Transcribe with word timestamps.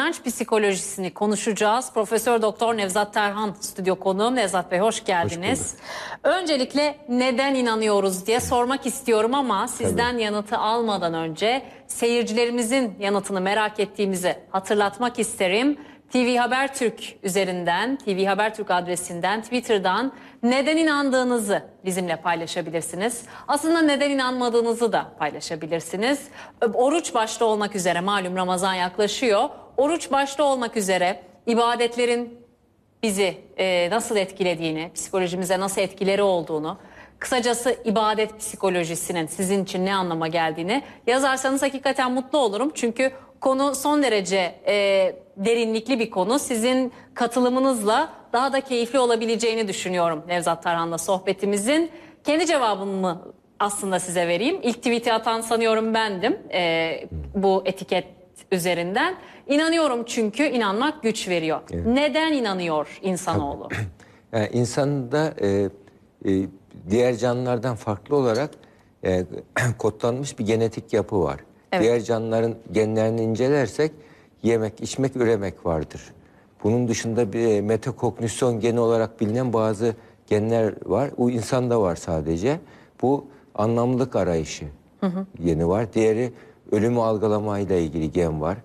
İnanç 0.00 0.22
psikolojisini 0.24 1.14
konuşacağız. 1.14 1.92
Profesör 1.94 2.42
Doktor 2.42 2.76
Nevzat 2.76 3.14
Terhan 3.14 3.56
stüdyo 3.60 3.96
konuğum. 3.96 4.34
Nevzat 4.34 4.70
Bey 4.70 4.78
hoş 4.78 5.04
geldiniz. 5.04 5.74
Öncelikle 6.22 6.96
neden 7.08 7.54
inanıyoruz 7.54 8.26
diye 8.26 8.40
sormak 8.40 8.86
istiyorum 8.86 9.34
ama 9.34 9.68
sizden 9.68 10.18
yanıtı 10.18 10.58
almadan 10.58 11.14
önce 11.14 11.62
seyircilerimizin 11.86 12.96
yanıtını 13.00 13.40
merak 13.40 13.80
ettiğimizi 13.80 14.36
hatırlatmak 14.50 15.18
isterim. 15.18 15.78
TV 16.12 16.36
Habertürk 16.36 17.16
üzerinden, 17.22 17.96
TV 17.96 18.26
Habertürk 18.26 18.70
adresinden, 18.70 19.42
Twitter'dan 19.42 20.12
neden 20.42 20.76
inandığınızı 20.76 21.62
bizimle 21.84 22.16
paylaşabilirsiniz. 22.16 23.22
Aslında 23.48 23.82
neden 23.82 24.10
inanmadığınızı 24.10 24.92
da 24.92 25.12
paylaşabilirsiniz. 25.18 26.28
Oruç 26.74 27.14
başta 27.14 27.44
olmak 27.44 27.76
üzere 27.76 28.00
malum 28.00 28.36
Ramazan 28.36 28.74
yaklaşıyor. 28.74 29.48
Oruç 29.76 30.12
başta 30.12 30.44
olmak 30.44 30.76
üzere 30.76 31.22
ibadetlerin 31.46 32.40
bizi 33.02 33.36
e, 33.58 33.90
nasıl 33.90 34.16
etkilediğini, 34.16 34.90
psikolojimize 34.94 35.60
nasıl 35.60 35.80
etkileri 35.80 36.22
olduğunu, 36.22 36.78
kısacası 37.18 37.76
ibadet 37.84 38.38
psikolojisinin 38.38 39.26
sizin 39.26 39.64
için 39.64 39.86
ne 39.86 39.94
anlama 39.94 40.28
geldiğini 40.28 40.82
yazarsanız 41.06 41.62
hakikaten 41.62 42.12
mutlu 42.12 42.38
olurum. 42.38 42.72
Çünkü 42.74 43.12
konu 43.40 43.74
son 43.74 44.02
derece 44.02 44.54
e, 44.66 45.16
derinlikli 45.44 45.98
bir 45.98 46.10
konu. 46.10 46.38
Sizin 46.38 46.92
katılımınızla 47.14 48.12
daha 48.32 48.52
da 48.52 48.60
keyifli 48.60 48.98
olabileceğini 48.98 49.68
düşünüyorum 49.68 50.22
Nevzat 50.28 50.62
Tarhan'la 50.62 50.98
sohbetimizin. 50.98 51.90
Kendi 52.24 52.46
cevabımı 52.46 53.22
aslında 53.60 54.00
size 54.00 54.28
vereyim. 54.28 54.58
İlk 54.62 54.76
tweet'i 54.76 55.12
atan 55.12 55.40
sanıyorum 55.40 55.94
bendim 55.94 56.38
e, 56.52 56.92
bu 57.34 57.62
etiket 57.64 58.04
üzerinden. 58.52 59.14
İnanıyorum 59.46 60.04
çünkü 60.04 60.42
inanmak 60.42 61.02
güç 61.02 61.28
veriyor. 61.28 61.60
Neden 61.86 62.32
inanıyor 62.32 62.98
insanoğlu? 63.02 63.68
Yani 64.32 64.48
insanda 64.52 65.34
e, 65.42 65.48
e, 65.48 66.46
diğer 66.90 67.16
canlılardan 67.16 67.76
farklı 67.76 68.16
olarak 68.16 68.50
e, 69.04 69.24
kodlanmış 69.78 70.38
bir 70.38 70.46
genetik 70.46 70.92
yapı 70.92 71.22
var. 71.22 71.40
Evet. 71.72 71.84
Diğer 71.84 72.00
canlıların 72.00 72.54
genlerini 72.72 73.22
incelersek 73.22 73.92
yemek, 74.42 74.80
içmek, 74.80 75.16
üremek 75.16 75.66
vardır. 75.66 76.02
Bunun 76.64 76.88
dışında 76.88 77.32
bir 77.32 77.46
e, 77.46 77.60
metakognisyon 77.60 78.60
geni 78.60 78.80
olarak 78.80 79.20
bilinen 79.20 79.52
bazı 79.52 79.94
genler 80.26 80.74
var. 80.86 81.10
O 81.16 81.30
insanda 81.30 81.80
var 81.82 81.96
sadece. 81.96 82.60
Bu 83.02 83.24
anlamlılık 83.54 84.16
arayışı 84.16 84.64
geni 85.44 85.68
var. 85.68 85.92
Diğeri 85.92 86.32
ölümü 86.72 87.00
algılamayla 87.00 87.76
ilgili 87.76 88.12
gen 88.12 88.40
var. 88.40 88.56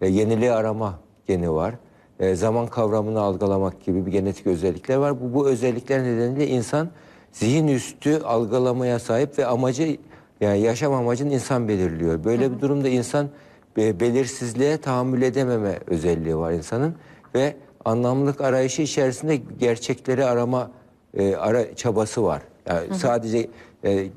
E, 0.00 0.08
yeniliği 0.08 0.52
arama 0.52 0.98
geni 1.26 1.52
var. 1.52 1.74
E, 2.20 2.34
zaman 2.34 2.66
kavramını 2.66 3.20
algılamak 3.20 3.84
gibi 3.84 4.06
bir 4.06 4.12
genetik 4.12 4.46
özellikler 4.46 4.96
var. 4.96 5.20
Bu, 5.20 5.34
bu 5.34 5.48
özellikler 5.48 6.02
nedeniyle 6.02 6.48
insan 6.48 6.90
zihin 7.32 7.68
üstü 7.68 8.22
algılamaya 8.22 8.98
sahip 8.98 9.38
ve 9.38 9.46
amacı 9.46 9.96
yani 10.40 10.60
yaşam 10.60 10.92
amacını 10.92 11.34
insan 11.34 11.68
belirliyor. 11.68 12.24
Böyle 12.24 12.52
bir 12.52 12.60
durumda 12.60 12.88
insan 12.88 13.28
belirsizliğe 13.76 14.76
tahammül 14.76 15.22
edememe 15.22 15.78
özelliği 15.86 16.36
var 16.36 16.52
insanın 16.52 16.94
ve 17.34 17.56
anlamlılık 17.84 18.40
arayışı 18.40 18.82
içerisinde 18.82 19.36
gerçekleri 19.36 20.24
arama 20.24 20.70
e, 21.14 21.36
ara 21.36 21.74
çabası 21.76 22.24
var. 22.24 22.42
Yani 22.68 22.94
sadece 22.94 23.50
e, 23.84 23.90
e, 23.90 24.08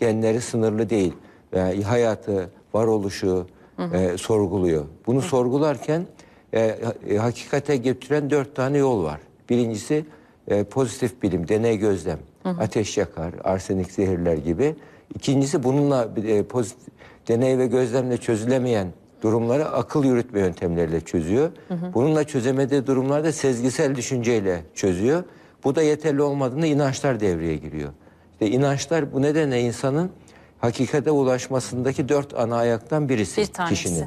genleri 0.00 0.40
sınırlı 0.40 0.90
değil. 0.90 1.12
Yani 1.52 1.84
hayatı, 1.84 2.50
varoluşu 2.74 3.46
e, 3.92 4.18
sorguluyor. 4.18 4.84
Bunu 5.06 5.22
sorgularken 5.22 6.06
e, 6.52 6.60
e, 7.08 7.16
hakikate 7.16 7.76
götüren 7.76 8.30
dört 8.30 8.56
tane 8.56 8.78
yol 8.78 9.04
var. 9.04 9.20
Birincisi 9.50 10.04
e, 10.48 10.64
pozitif 10.64 11.22
bilim, 11.22 11.48
deney 11.48 11.78
gözlem, 11.78 12.18
ateş 12.44 12.98
yakar, 12.98 13.34
arsenik 13.44 13.92
zehirler 13.92 14.36
gibi. 14.36 14.76
İkincisi 15.14 15.62
bununla 15.62 16.08
e, 16.26 16.42
pozitif, 16.42 16.88
deney 17.28 17.58
ve 17.58 17.66
gözlemle 17.66 18.16
çözülemeyen 18.16 18.88
durumları 19.22 19.68
akıl 19.68 20.04
yürütme 20.04 20.40
yöntemleriyle 20.40 21.00
çözüyor. 21.00 21.50
Bununla 21.94 22.24
çözemediği 22.24 22.86
durumlarda 22.86 23.32
sezgisel 23.32 23.94
düşünceyle 23.94 24.62
çözüyor. 24.74 25.24
Bu 25.64 25.74
da 25.74 25.82
yeterli 25.82 26.22
olmadığında 26.22 26.66
inançlar 26.66 27.20
devreye 27.20 27.56
giriyor. 27.56 27.92
İşte 28.32 28.50
inançlar 28.50 29.12
bu 29.12 29.22
nedenle 29.22 29.60
insanın 29.60 30.10
hakikate 30.58 31.10
ulaşmasındaki 31.10 32.08
dört 32.08 32.34
ana 32.34 32.56
ayaktan 32.56 33.08
birisi 33.08 33.40
Bir 33.40 33.46
tanesi. 33.46 33.74
kişinin. 33.74 34.06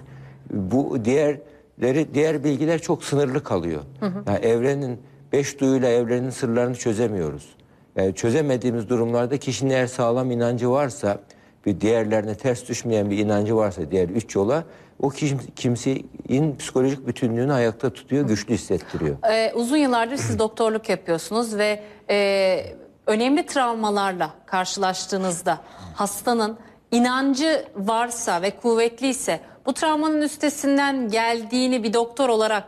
Bu 0.49 1.05
diğerleri 1.05 2.13
diğer 2.13 2.43
bilgiler 2.43 2.81
çok 2.81 3.03
sınırlı 3.03 3.43
kalıyor. 3.43 3.81
Yani 4.27 4.39
evrenin 4.45 4.99
beş 5.31 5.59
duyuyla 5.59 5.89
evrenin 5.89 6.29
sırlarını 6.29 6.75
çözemiyoruz. 6.75 7.55
Yani 7.95 8.15
çözemediğimiz 8.15 8.89
durumlarda 8.89 9.37
kişinin 9.37 9.69
eğer 9.69 9.87
sağlam 9.87 10.31
inancı 10.31 10.69
varsa 10.71 11.19
bir 11.65 11.81
diğerlerine 11.81 12.35
ters 12.35 12.67
düşmeyen 12.69 13.09
bir 13.09 13.17
inancı 13.17 13.55
varsa 13.55 13.91
diğer 13.91 14.09
üç 14.09 14.35
yola 14.35 14.63
o 15.01 15.09
kim, 15.09 15.39
kimsenin 15.55 16.55
psikolojik 16.57 17.07
bütünlüğünü 17.07 17.53
ayakta 17.53 17.89
tutuyor, 17.89 18.27
güçlü 18.27 18.53
hissettiriyor. 18.53 19.17
Ee, 19.31 19.53
uzun 19.53 19.77
yıllardır 19.77 20.17
siz 20.17 20.39
doktorluk 20.39 20.89
yapıyorsunuz 20.89 21.57
ve 21.57 21.83
e, 22.09 22.65
önemli 23.07 23.45
travmalarla 23.45 24.33
karşılaştığınızda 24.45 25.61
hastanın 25.95 26.57
inancı 26.91 27.65
varsa 27.75 28.41
ve 28.41 28.51
kuvvetliyse 28.51 29.39
bu 29.65 29.73
travmanın 29.73 30.21
üstesinden 30.21 31.09
geldiğini 31.09 31.83
bir 31.83 31.93
doktor 31.93 32.29
olarak 32.29 32.63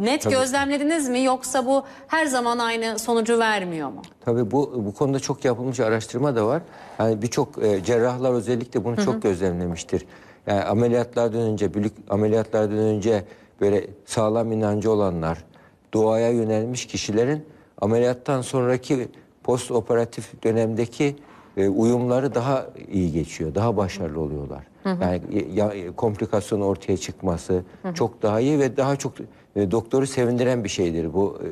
net 0.00 0.22
Tabii. 0.22 0.34
gözlemlediniz 0.34 1.08
mi 1.08 1.24
yoksa 1.24 1.66
bu 1.66 1.84
her 2.06 2.26
zaman 2.26 2.58
aynı 2.58 2.98
sonucu 2.98 3.38
vermiyor 3.38 3.88
mu? 3.88 4.02
Tabii 4.24 4.50
bu 4.50 4.84
bu 4.86 4.94
konuda 4.94 5.20
çok 5.20 5.44
yapılmış 5.44 5.80
araştırma 5.80 6.36
da 6.36 6.46
var. 6.46 6.62
Yani 6.98 7.22
birçok 7.22 7.64
e, 7.64 7.84
cerrahlar 7.84 8.32
özellikle 8.32 8.84
bunu 8.84 9.04
çok 9.04 9.22
gözlemlemiştir. 9.22 10.06
Yani 10.46 10.62
ameliyatlardan 10.62 11.40
önce, 11.40 11.74
büyük 11.74 11.92
ameliyatlardan 12.10 12.78
önce 12.78 13.24
böyle 13.60 13.86
sağlam 14.06 14.52
inancı 14.52 14.90
olanlar, 14.90 15.44
duaya 15.92 16.30
yönelmiş 16.30 16.86
kişilerin 16.86 17.46
ameliyattan 17.80 18.42
sonraki 18.42 19.08
post 19.42 19.70
operatif 19.70 20.42
dönemdeki 20.42 21.16
e, 21.60 21.68
uyumları 21.68 22.34
daha 22.34 22.66
iyi 22.92 23.12
geçiyor, 23.12 23.54
daha 23.54 23.76
başarılı 23.76 24.20
oluyorlar. 24.20 24.66
Yani 24.84 25.20
ya, 25.54 25.72
komplikasyon 25.96 26.60
ortaya 26.60 26.96
çıkması 26.96 27.62
çok 27.94 28.22
daha 28.22 28.40
iyi 28.40 28.58
ve 28.58 28.76
daha 28.76 28.96
çok 28.96 29.12
e, 29.56 29.70
doktoru 29.70 30.06
sevindiren 30.06 30.64
bir 30.64 30.68
şeydir 30.68 31.14
bu. 31.14 31.38
e, 31.44 31.46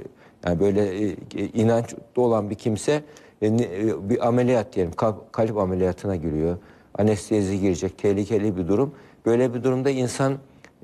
yani 0.48 0.60
böyle 0.60 1.08
e, 1.08 1.16
inanç 1.54 1.94
olan 2.16 2.50
bir 2.50 2.54
kimse 2.54 3.02
e, 3.42 3.46
e, 3.46 4.10
bir 4.10 4.28
ameliyat 4.28 4.74
diyelim 4.74 4.92
kalp, 4.92 5.32
kalp 5.32 5.58
ameliyatına 5.58 6.16
giriyor. 6.16 6.56
Anestezi 6.98 7.60
girecek 7.60 7.98
tehlikeli 7.98 8.56
bir 8.56 8.68
durum. 8.68 8.94
Böyle 9.26 9.54
bir 9.54 9.62
durumda 9.62 9.90
insan 9.90 10.34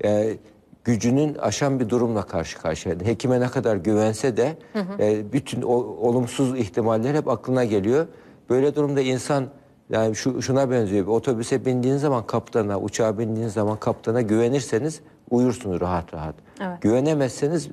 e, 0.03 0.37
gücünün 0.83 1.35
aşan 1.35 1.79
bir 1.79 1.89
durumla 1.89 2.23
karşı 2.23 2.59
karşıya. 2.59 2.95
Hekime 3.03 3.39
ne 3.39 3.47
kadar 3.47 3.75
güvense 3.75 4.37
de 4.37 4.57
e, 4.99 5.33
bütün 5.33 5.61
o, 5.61 5.73
olumsuz 5.73 6.59
ihtimaller 6.59 7.15
hep 7.15 7.27
aklına 7.27 7.65
geliyor. 7.65 8.07
Böyle 8.49 8.75
durumda 8.75 9.01
insan 9.01 9.47
yani 9.89 10.15
şu 10.15 10.41
şuna 10.41 10.71
benziyor. 10.71 11.05
Bir 11.05 11.11
otobüse 11.11 11.65
bindiğiniz 11.65 12.01
zaman 12.01 12.27
kaptana, 12.27 12.79
uçağa 12.79 13.19
bindiğiniz 13.19 13.53
zaman 13.53 13.79
kaptana 13.79 14.21
güvenirseniz 14.21 15.01
uyursunuz 15.29 15.81
rahat 15.81 16.13
rahat. 16.13 16.35
Evet. 16.61 16.81
Güvenemezseniz 16.81 17.69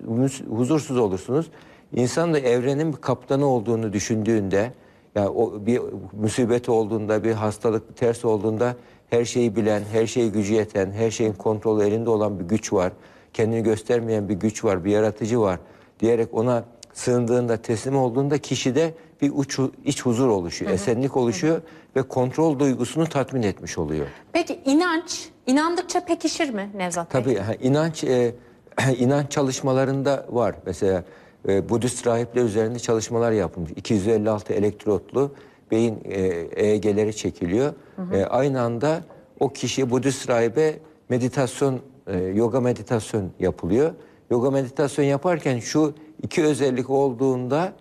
huzursuz 0.51 0.99
olursunuz. 0.99 1.51
İnsan 1.93 2.35
da 2.35 2.39
evrenin 2.39 2.93
bir 2.93 2.97
kaptanı 2.97 3.47
olduğunu 3.47 3.93
düşündüğünde, 3.93 4.73
yani 5.15 5.29
o 5.29 5.67
bir 5.67 5.81
musibet 6.13 6.69
olduğunda, 6.69 7.25
bir 7.25 7.33
hastalık 7.33 7.97
ters 7.97 8.25
olduğunda 8.25 8.77
her 9.11 9.25
şeyi 9.25 9.57
bilen, 9.57 9.83
her 9.93 10.07
şeyi 10.07 10.33
gücü 10.33 10.55
yeten, 10.55 10.91
her 10.91 11.11
şeyin 11.11 11.33
kontrolü 11.33 11.85
elinde 11.85 12.11
olan 12.11 12.41
bir 12.41 12.45
güç 12.45 12.73
var. 12.73 12.93
Kendini 13.33 13.63
göstermeyen 13.63 14.29
bir 14.29 14.35
güç 14.35 14.65
var, 14.65 14.85
bir 14.85 14.91
yaratıcı 14.91 15.41
var 15.41 15.59
diyerek 16.01 16.35
ona 16.35 16.65
sığındığında, 16.93 17.57
teslim 17.57 17.97
olduğunda 17.97 18.39
kişide 18.39 18.95
bir 19.23 19.33
uç, 19.35 19.59
iç 19.85 20.03
huzur 20.03 20.29
oluşuyor, 20.29 20.71
esenlik 20.71 21.17
oluşuyor 21.17 21.63
ve 21.97 22.03
kontrol 22.03 22.59
duygusunu 22.59 23.07
tatmin 23.07 23.43
etmiş 23.43 23.79
oluyor. 23.79 24.07
Peki 24.33 24.61
inanç 24.65 25.29
inandıkça 25.47 26.05
pekişir 26.05 26.51
mi 26.51 26.71
Nevzat 26.75 27.15
Bey? 27.15 27.23
Tabii 27.23 27.59
inanç 27.63 28.05
e, 28.05 28.35
inanç 28.99 29.31
çalışmalarında 29.31 30.27
var. 30.31 30.55
Mesela 30.67 31.05
e, 31.49 31.69
Budist 31.69 32.07
rahipler 32.07 32.45
üzerinde 32.45 32.79
çalışmalar 32.79 33.33
yapılmış. 33.33 33.71
256 33.71 34.53
elektrotlu 34.53 35.35
beyin 35.71 35.99
e, 36.05 36.21
EEG'leri 36.67 37.17
çekiliyor. 37.17 37.75
E, 38.13 38.25
aynı 38.25 38.61
anda 38.61 39.05
o 39.41 39.49
kişi 39.49 39.91
Budist 39.91 40.31
rahibe 40.31 40.79
meditasyon, 41.09 41.81
e, 42.07 42.19
yoga 42.19 42.61
meditasyon 42.61 43.31
yapılıyor. 43.41 43.95
Yoga 44.31 44.51
meditasyon 44.51 45.05
yaparken 45.05 45.59
şu 45.59 45.95
iki 46.23 46.45
özellik 46.45 46.91
olduğunda 46.91 47.73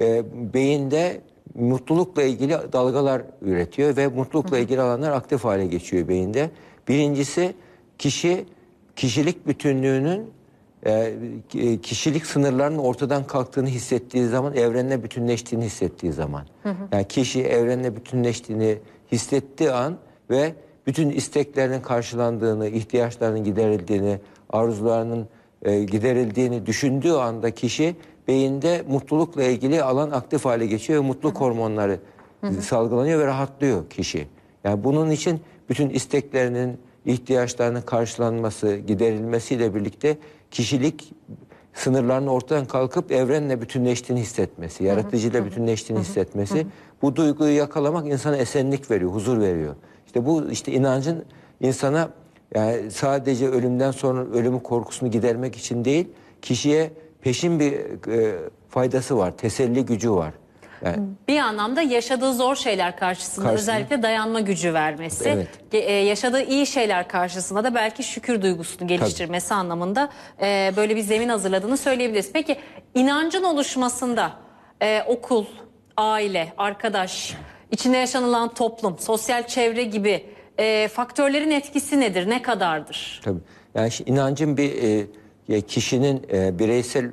e, 0.00 0.22
beyinde 0.54 1.20
mutlulukla 1.54 2.22
ilgili 2.22 2.56
dalgalar 2.72 3.22
üretiyor 3.42 3.96
ve 3.96 4.08
mutlulukla 4.08 4.58
ilgili 4.58 4.80
alanlar 4.80 5.10
aktif 5.12 5.44
hale 5.44 5.66
geçiyor 5.66 6.08
beyinde. 6.08 6.50
Birincisi 6.88 7.54
kişi 7.98 8.44
kişilik 8.96 9.46
bütünlüğünün 9.46 10.30
e, 10.86 11.14
ki- 11.48 11.80
kişilik 11.82 12.26
sınırlarının 12.26 12.78
ortadan 12.78 13.26
kalktığını 13.26 13.68
hissettiği 13.68 14.26
zaman 14.26 14.54
evrenle 14.54 15.02
bütünleştiğini 15.02 15.64
hissettiği 15.64 16.12
zaman. 16.12 16.42
Yani 16.92 17.08
kişi 17.08 17.42
evrenle 17.42 17.96
bütünleştiğini 17.96 18.78
hissettiği 19.12 19.70
an 19.70 19.98
ve 20.30 20.52
bütün 20.86 21.10
isteklerinin 21.10 21.80
karşılandığını, 21.80 22.68
ihtiyaçlarının 22.68 23.44
giderildiğini, 23.44 24.18
arzularının 24.50 25.28
e, 25.62 25.84
giderildiğini 25.84 26.66
düşündüğü 26.66 27.12
anda 27.12 27.50
kişi 27.50 27.96
beyinde 28.30 28.84
mutlulukla 28.88 29.42
ilgili 29.42 29.82
alan 29.82 30.10
aktif 30.10 30.44
hale 30.44 30.66
geçiyor 30.66 31.02
ve 31.02 31.06
mutluluk 31.06 31.40
hormonları 31.40 31.98
salgılanıyor 32.60 33.20
ve 33.20 33.26
rahatlıyor 33.26 33.90
kişi. 33.90 34.26
Yani 34.64 34.84
bunun 34.84 35.10
için 35.10 35.40
bütün 35.68 35.90
isteklerinin, 35.90 36.78
ihtiyaçlarının 37.04 37.82
karşılanması, 37.82 38.76
giderilmesiyle 38.76 39.74
birlikte 39.74 40.18
kişilik 40.50 41.12
sınırlarının 41.74 42.26
ortadan 42.26 42.64
kalkıp 42.64 43.12
evrenle 43.12 43.60
bütünleştiğini 43.60 44.22
hissetmesi, 44.22 44.84
yaratıcıyla 44.84 45.44
bütünleştiğini 45.44 46.02
hissetmesi, 46.02 46.66
bu 47.02 47.16
duyguyu 47.16 47.56
yakalamak 47.56 48.06
insana 48.06 48.36
esenlik 48.36 48.90
veriyor, 48.90 49.12
huzur 49.12 49.40
veriyor. 49.40 49.74
İşte 50.06 50.26
bu 50.26 50.50
işte 50.50 50.72
inancın 50.72 51.24
insana 51.60 52.10
yani 52.54 52.90
sadece 52.90 53.48
ölümden 53.48 53.90
sonra 53.90 54.20
ölümün 54.20 54.58
korkusunu 54.58 55.10
gidermek 55.10 55.56
için 55.56 55.84
değil, 55.84 56.08
kişiye 56.42 56.90
peşin 57.22 57.60
bir 57.60 57.72
e, 58.12 58.38
faydası 58.68 59.16
var, 59.18 59.36
teselli 59.36 59.84
gücü 59.86 60.12
var. 60.12 60.32
Yani 60.84 60.96
Bir 61.28 61.38
anlamda 61.38 61.82
yaşadığı 61.82 62.32
zor 62.34 62.56
şeyler 62.56 62.96
karşısında, 62.96 63.44
Karşısında. 63.48 63.72
özellikle 63.72 64.02
dayanma 64.02 64.40
gücü 64.40 64.74
vermesi, 64.74 65.28
Evet. 65.28 65.48
ge- 65.72 65.76
e, 65.84 65.92
yaşadığı 65.92 66.42
iyi 66.42 66.66
şeyler 66.66 67.08
karşısında 67.08 67.64
da 67.64 67.74
belki 67.74 68.02
şükür 68.02 68.42
duygusunu 68.42 68.88
geliştirmesi 68.88 69.54
anlamında 69.54 70.08
e, 70.42 70.72
böyle 70.76 70.96
bir 70.96 71.00
zemin 71.00 71.28
hazırladığını 71.28 71.76
söyleyebiliriz. 71.76 72.30
Peki 72.32 72.56
inancın 72.94 73.42
oluşmasında 73.44 74.32
e, 74.82 75.02
okul, 75.06 75.44
aile, 75.96 76.52
arkadaş, 76.58 77.34
içinde 77.70 77.96
yaşanılan 77.96 78.54
toplum, 78.54 78.98
sosyal 78.98 79.46
çevre 79.46 79.84
gibi 79.84 80.26
e, 80.58 80.88
faktörlerin 80.88 81.50
etkisi 81.50 82.00
nedir, 82.00 82.30
ne 82.30 82.42
kadardır? 82.42 83.20
Tabii. 83.24 83.40
Yani 83.74 83.88
şi- 83.88 84.08
inancın 84.08 84.56
bir 84.56 84.82
e, 84.82 85.06
ya 85.50 85.60
kişinin 85.60 86.22
e, 86.32 86.58
bireysel 86.58 87.10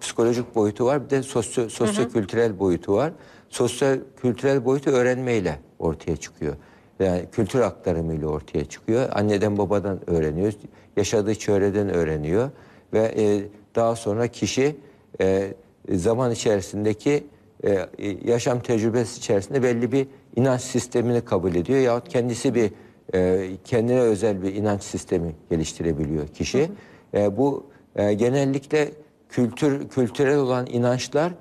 psikolojik 0.00 0.54
boyutu 0.54 0.84
var 0.84 1.04
bir 1.04 1.10
de 1.10 1.22
sosyo 1.22 1.68
sosyo-kültürel 1.68 2.58
boyutu 2.58 2.94
var. 2.94 3.12
Sosyo-kültürel 3.48 4.64
boyutu 4.64 4.90
öğrenmeyle 4.90 5.58
ortaya 5.78 6.16
çıkıyor. 6.16 6.56
Yani 7.00 7.24
kültür 7.32 7.60
aktarımıyla 7.60 8.28
ortaya 8.28 8.64
çıkıyor. 8.64 9.08
Anneden 9.12 9.58
babadan 9.58 10.10
öğreniyor, 10.10 10.52
yaşadığı 10.96 11.34
çevreden 11.34 11.88
öğreniyor 11.88 12.50
ve 12.92 13.14
e, 13.16 13.42
daha 13.74 13.96
sonra 13.96 14.28
kişi 14.28 14.76
e, 15.20 15.54
zaman 15.92 16.32
içerisindeki 16.32 17.24
e, 17.64 17.86
yaşam 18.24 18.60
tecrübesi 18.60 19.18
içerisinde 19.18 19.62
belli 19.62 19.92
bir 19.92 20.06
inanç 20.36 20.60
sistemini 20.60 21.20
kabul 21.20 21.54
ediyor 21.54 21.78
yahut 21.78 22.08
kendisi 22.08 22.54
bir 22.54 22.70
e, 23.14 23.50
kendine 23.64 24.00
özel 24.00 24.42
bir 24.42 24.54
inanç 24.54 24.82
sistemi 24.82 25.34
geliştirebiliyor 25.50 26.28
kişi. 26.28 26.70
E, 27.14 27.36
bu 27.36 27.73
e, 27.96 28.14
genellikle 28.14 28.90
kültür 29.28 29.88
kültürel 29.88 30.38
olan 30.38 30.66
inançlar 30.66 31.32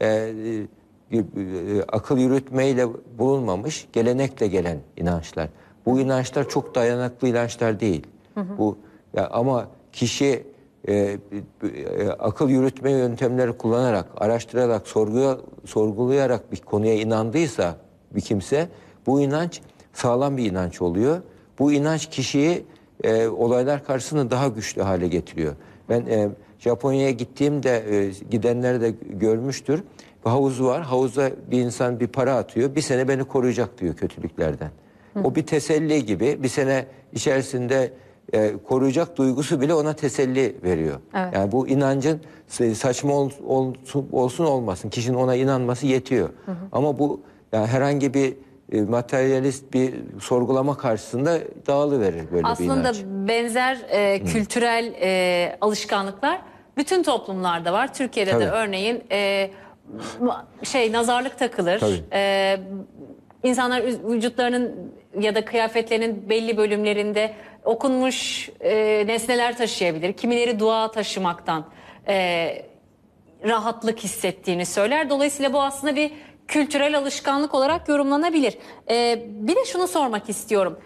e, 0.00 0.06
e, 0.06 1.18
e, 1.18 1.22
akıl 1.88 2.18
yürütmeyle 2.18 2.86
bulunmamış, 3.18 3.88
gelenekle 3.92 4.46
gelen 4.46 4.78
inançlar. 4.96 5.48
Bu 5.86 6.00
inançlar 6.00 6.48
çok 6.48 6.74
dayanıklı 6.74 7.28
inançlar 7.28 7.80
değil. 7.80 8.06
Bu 8.58 8.78
ya 9.16 9.28
ama 9.30 9.68
kişi 9.92 10.44
e, 10.88 10.94
e, 10.94 11.18
akıl 12.18 12.48
yürütme 12.48 12.90
yöntemleri 12.90 13.52
kullanarak, 13.52 14.06
araştırarak, 14.16 14.88
sorguya, 14.88 15.38
sorgulayarak 15.64 16.52
bir 16.52 16.56
konuya 16.60 16.94
inandıysa 16.94 17.76
bir 18.14 18.20
kimse 18.20 18.68
bu 19.06 19.20
inanç 19.20 19.60
sağlam 19.92 20.36
bir 20.36 20.50
inanç 20.50 20.82
oluyor. 20.82 21.22
Bu 21.58 21.72
inanç 21.72 22.10
kişiyi 22.10 22.64
e, 23.04 23.28
olaylar 23.28 23.84
karşısında 23.84 24.30
daha 24.30 24.48
güçlü 24.48 24.82
hale 24.82 25.08
getiriyor. 25.08 25.54
Ben 25.88 26.00
e, 26.06 26.28
Japonya'ya 26.58 27.10
gittiğimde 27.10 27.70
e, 27.90 28.10
gidenler 28.30 28.80
de 28.80 28.90
görmüştür. 29.10 29.82
Bir 30.26 30.30
havuz 30.30 30.62
var. 30.62 30.82
Havuza 30.82 31.30
bir 31.50 31.60
insan 31.60 32.00
bir 32.00 32.06
para 32.06 32.34
atıyor. 32.36 32.74
Bir 32.74 32.80
sene 32.80 33.08
beni 33.08 33.24
koruyacak 33.24 33.78
diyor 33.80 33.94
kötülüklerden. 33.94 34.70
O 35.24 35.34
bir 35.34 35.46
teselli 35.46 36.06
gibi. 36.06 36.42
Bir 36.42 36.48
sene 36.48 36.86
içerisinde 37.12 37.90
e, 38.32 38.52
koruyacak 38.68 39.16
duygusu 39.16 39.60
bile 39.60 39.74
ona 39.74 39.92
teselli 39.92 40.56
veriyor. 40.64 40.96
Evet. 41.14 41.34
Yani 41.34 41.52
bu 41.52 41.68
inancın 41.68 42.20
sa- 42.50 42.74
saçma 42.74 43.12
ol- 43.14 43.30
olsun, 43.46 44.08
olsun 44.12 44.44
olmasın 44.44 44.88
kişinin 44.90 45.16
ona 45.16 45.34
inanması 45.34 45.86
yetiyor. 45.86 46.28
Ama 46.72 46.98
bu 46.98 47.20
yani 47.52 47.66
herhangi 47.66 48.14
bir 48.14 48.34
e, 48.72 48.80
materyalist 48.80 49.72
bir 49.72 49.94
sorgulama 50.20 50.76
karşısında 50.76 51.38
dağılıverir 51.66 52.30
böyle 52.32 52.44
bir 52.44 52.50
Aslında 52.50 52.80
inanç. 52.80 52.96
benzer 53.28 53.78
e, 53.90 54.24
kültürel 54.24 54.92
e, 55.00 55.56
alışkanlıklar 55.60 56.38
bütün 56.76 57.02
toplumlarda 57.02 57.72
var. 57.72 57.94
Türkiye'de 57.94 58.30
de 58.30 58.34
Tabii. 58.34 58.44
örneğin 58.44 59.04
e, 59.12 59.50
şey 60.62 60.92
nazarlık 60.92 61.38
takılır. 61.38 61.78
Tabii. 61.78 62.04
E, 62.12 62.56
insanlar 63.42 63.82
vücutlarının 63.84 64.92
ya 65.20 65.34
da 65.34 65.44
kıyafetlerinin 65.44 66.28
belli 66.30 66.56
bölümlerinde 66.56 67.34
okunmuş 67.64 68.50
e, 68.60 69.04
nesneler 69.06 69.56
taşıyabilir. 69.56 70.12
Kimileri 70.12 70.58
dua 70.58 70.90
taşımaktan 70.90 71.64
e, 72.08 72.48
rahatlık 73.48 73.98
hissettiğini 73.98 74.66
söyler. 74.66 75.10
Dolayısıyla 75.10 75.52
bu 75.52 75.62
aslında 75.62 75.96
bir 75.96 76.12
kültürel 76.48 76.98
alışkanlık 76.98 77.54
olarak 77.54 77.88
yorumlanabilir. 77.88 78.58
E, 78.90 79.22
bir 79.26 79.56
de 79.56 79.64
şunu 79.64 79.88
sormak 79.88 80.28
istiyorum. 80.28 80.78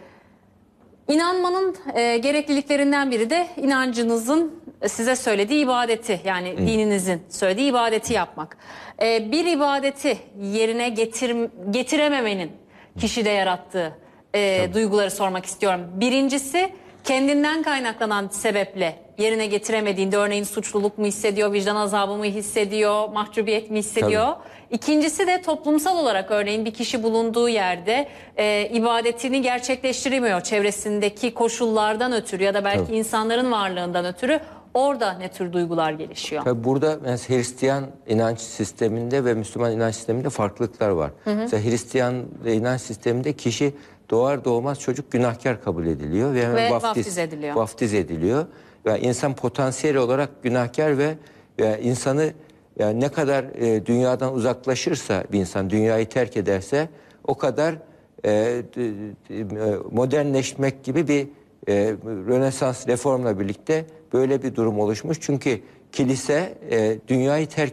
İnanmanın 1.09 1.77
e, 1.95 2.17
gerekliliklerinden 2.19 3.11
biri 3.11 3.31
de 3.31 3.47
inancınızın 3.57 4.63
size 4.87 5.17
söylediği 5.17 5.65
ibadeti 5.65 6.21
yani 6.25 6.57
dininizin 6.57 7.23
söylediği 7.29 7.71
ibadeti 7.71 8.13
yapmak. 8.13 8.57
E, 9.03 9.33
bir 9.33 9.47
ibadeti 9.47 10.19
yerine 10.43 10.89
getir, 10.89 11.37
getirememenin 11.71 12.53
kişide 13.01 13.31
yarattığı 13.31 13.93
e, 14.35 14.69
duyguları 14.75 15.11
sormak 15.11 15.47
istiyorum. 15.47 15.81
Birincisi 15.95 16.73
kendinden 17.05 17.63
kaynaklanan 17.63 18.29
sebeple 18.29 18.97
yerine 19.19 19.47
getiremediğinde 19.47 20.17
örneğin 20.17 20.45
suçluluk 20.45 20.99
mu 20.99 21.07
hissediyor, 21.07 21.53
vicdan 21.53 21.77
azabı 21.77 22.17
mı 22.17 22.25
hissediyor, 22.25 23.09
mahcubiyet 23.09 23.71
mi 23.71 23.79
hissediyor? 23.79 24.33
İkincisi 24.71 25.27
de 25.27 25.43
toplumsal 25.43 25.99
olarak 25.99 26.31
örneğin 26.31 26.65
bir 26.65 26.75
kişi 26.75 27.03
bulunduğu 27.03 27.49
yerde 27.49 28.09
e, 28.37 28.69
ibadetini 28.73 29.43
gerçekleştiremiyor. 29.43 30.41
Çevresindeki 30.41 31.35
koşullardan 31.35 32.13
ötürü 32.13 32.45
ya 32.45 32.55
da 32.55 32.65
belki 32.65 32.87
Tabii. 32.87 32.97
insanların 32.97 33.53
varlığından 33.53 34.05
ötürü 34.05 34.41
orada 34.75 35.13
ne 35.13 35.29
tür 35.29 35.53
duygular 35.53 35.93
gelişiyor? 35.93 36.45
Tabii 36.45 36.65
burada 36.65 36.99
mesela 37.03 37.39
Hristiyan 37.39 37.85
inanç 38.09 38.41
sisteminde 38.41 39.25
ve 39.25 39.35
Müslüman 39.35 39.73
inanç 39.73 39.95
sisteminde 39.95 40.31
farklılıklar 40.31 40.89
var. 40.89 41.11
Mesela 41.27 41.65
Hristiyan 41.65 42.15
inanç 42.47 42.81
sisteminde 42.81 43.33
kişi 43.33 43.75
doğar 44.11 44.45
doğmaz 44.45 44.81
çocuk 44.81 45.13
günahkar 45.13 45.63
kabul 45.65 45.87
ediliyor 45.87 46.35
ve, 46.35 46.43
hemen 46.43 46.57
Ve 46.57 46.71
vaftiz 46.71 47.19
ediliyor. 47.19 47.55
vaftiz 47.55 47.95
ediliyor. 47.95 48.47
Yani 48.85 48.99
insan 48.99 49.35
potansiyel 49.35 49.97
olarak 49.97 50.43
günahkar 50.43 50.99
ve 50.99 51.15
yani 51.59 51.81
insanı 51.83 52.33
yani 52.79 53.01
ne 53.01 53.09
kadar 53.09 53.45
e, 53.45 53.87
dünyadan 53.87 54.35
uzaklaşırsa 54.35 55.25
bir 55.33 55.41
insan 55.41 55.71
dünyayı 55.71 56.09
terk 56.09 56.37
ederse 56.37 56.89
o 57.25 57.35
kadar 57.35 57.75
e, 58.25 58.31
e, 58.31 59.45
modernleşmek 59.91 60.85
gibi 60.85 61.09
bir 61.09 61.29
e, 61.69 61.95
Rönesans 62.05 62.89
reformla 62.89 63.41
birlikte 63.41 63.85
böyle 64.13 64.43
bir 64.43 64.55
durum 64.55 64.81
oluşmuş. 64.81 65.19
Çünkü 65.21 65.61
kilise 65.93 66.59
e, 66.71 66.99
dünyayı 67.09 67.47
terk 67.47 67.73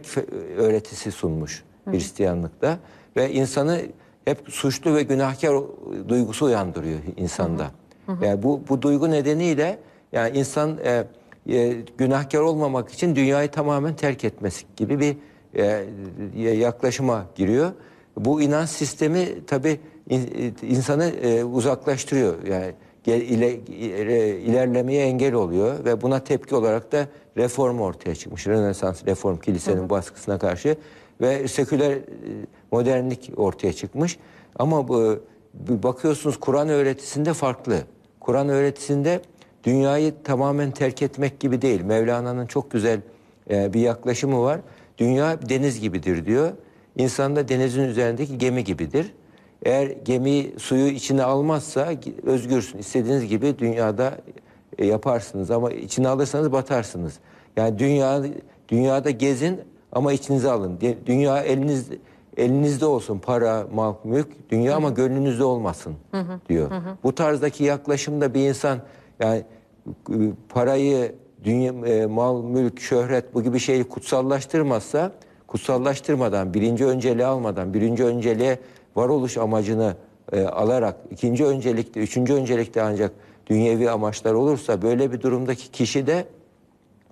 öğretisi 0.56 1.12
sunmuş 1.12 1.64
Hristiyanlıkta 1.84 2.78
ve 3.16 3.32
insanı 3.32 3.80
hep 4.24 4.38
suçlu 4.48 4.94
ve 4.94 5.02
günahkar 5.02 5.56
duygusu 6.08 6.44
uyandırıyor 6.44 6.98
insanda. 7.16 7.70
Yani 8.22 8.42
bu 8.42 8.60
bu 8.68 8.82
duygu 8.82 9.10
nedeniyle 9.10 9.78
yani 10.12 10.38
insan 10.38 10.78
e, 10.84 11.04
e, 11.48 11.76
günahkar 11.98 12.40
olmamak 12.40 12.90
için 12.92 13.16
dünyayı 13.16 13.50
tamamen 13.50 13.96
terk 13.96 14.24
etmesi 14.24 14.64
gibi 14.76 15.00
bir 15.00 15.16
e, 15.54 16.50
yaklaşıma 16.50 17.26
giriyor. 17.36 17.72
Bu 18.16 18.42
inanç 18.42 18.68
sistemi 18.68 19.28
tabii 19.46 19.80
in- 20.10 20.54
insanı 20.62 21.04
e, 21.04 21.44
uzaklaştırıyor. 21.44 22.34
Yani 22.46 22.72
ile, 23.06 23.54
ile- 23.58 24.40
ilerlemeye 24.40 25.06
engel 25.06 25.34
oluyor 25.34 25.84
ve 25.84 26.02
buna 26.02 26.24
tepki 26.24 26.54
olarak 26.54 26.92
da 26.92 27.08
reform 27.36 27.80
ortaya 27.80 28.14
çıkmış. 28.14 28.46
Rönesans 28.46 29.06
reform 29.06 29.36
kilisenin 29.36 29.90
baskısına 29.90 30.38
karşı 30.38 30.76
ve 31.20 31.48
seküler 31.48 31.90
e, 31.92 32.00
modernlik 32.72 33.30
ortaya 33.36 33.72
çıkmış. 33.72 34.18
Ama 34.58 34.88
bu 34.88 35.18
bakıyorsunuz 35.68 36.40
Kur'an 36.40 36.68
öğretisinde 36.68 37.32
farklı. 37.32 37.76
Kur'an 38.20 38.48
öğretisinde 38.48 39.20
dünyayı 39.64 40.14
tamamen 40.24 40.70
terk 40.70 41.02
etmek 41.02 41.40
gibi 41.40 41.62
değil. 41.62 41.80
Mevlana'nın 41.80 42.46
çok 42.46 42.70
güzel 42.70 43.00
e, 43.50 43.72
bir 43.72 43.80
yaklaşımı 43.80 44.42
var. 44.42 44.60
Dünya 44.98 45.48
deniz 45.48 45.80
gibidir 45.80 46.26
diyor. 46.26 46.52
İnsan 46.96 47.36
da 47.36 47.48
denizin 47.48 47.82
üzerindeki 47.82 48.38
gemi 48.38 48.64
gibidir. 48.64 49.14
Eğer 49.62 49.86
gemi 50.04 50.52
suyu 50.58 50.86
içine 50.86 51.22
almazsa 51.22 51.92
özgürsün. 52.22 52.78
İstediğiniz 52.78 53.26
gibi 53.26 53.58
dünyada 53.58 54.18
e, 54.78 54.86
yaparsınız 54.86 55.50
ama 55.50 55.70
içine 55.70 56.08
alırsanız 56.08 56.52
batarsınız. 56.52 57.18
Yani 57.56 57.78
dünya 57.78 58.22
dünyada 58.68 59.10
gezin 59.10 59.60
ama 59.92 60.12
içinize 60.12 60.50
alın. 60.50 60.78
Dünya 61.06 61.42
eliniz 61.42 61.88
elinizde 62.36 62.86
olsun 62.86 63.18
para, 63.18 63.66
mal, 63.74 63.94
mülk, 64.04 64.50
dünya 64.50 64.76
ama 64.76 64.90
gönlünüzde 64.90 65.44
olmasın 65.44 65.94
hı 66.10 66.20
hı. 66.20 66.40
diyor. 66.48 66.70
Hı 66.70 66.74
hı. 66.74 66.96
Bu 67.02 67.14
tarzdaki 67.14 67.64
yaklaşımda 67.64 68.34
bir 68.34 68.48
insan 68.48 68.78
yani 69.20 69.44
parayı, 70.48 71.14
dünya, 71.44 71.72
e, 71.72 72.06
mal, 72.06 72.42
mülk, 72.42 72.80
şöhret 72.80 73.34
bu 73.34 73.42
gibi 73.42 73.58
şeyi 73.58 73.84
kutsallaştırmazsa, 73.84 75.12
kutsallaştırmadan, 75.46 76.54
birinci 76.54 76.86
önceliği 76.86 77.26
almadan, 77.26 77.74
birinci 77.74 78.04
önceliğe 78.04 78.58
varoluş 78.96 79.38
amacını 79.38 79.96
e, 80.32 80.42
alarak, 80.42 80.96
ikinci 81.10 81.44
öncelikte, 81.44 82.00
üçüncü 82.00 82.34
öncelikte 82.34 82.82
ancak 82.82 83.12
dünyevi 83.46 83.90
amaçlar 83.90 84.32
olursa 84.32 84.82
böyle 84.82 85.12
bir 85.12 85.20
durumdaki 85.20 85.70
kişi 85.70 86.06
de 86.06 86.24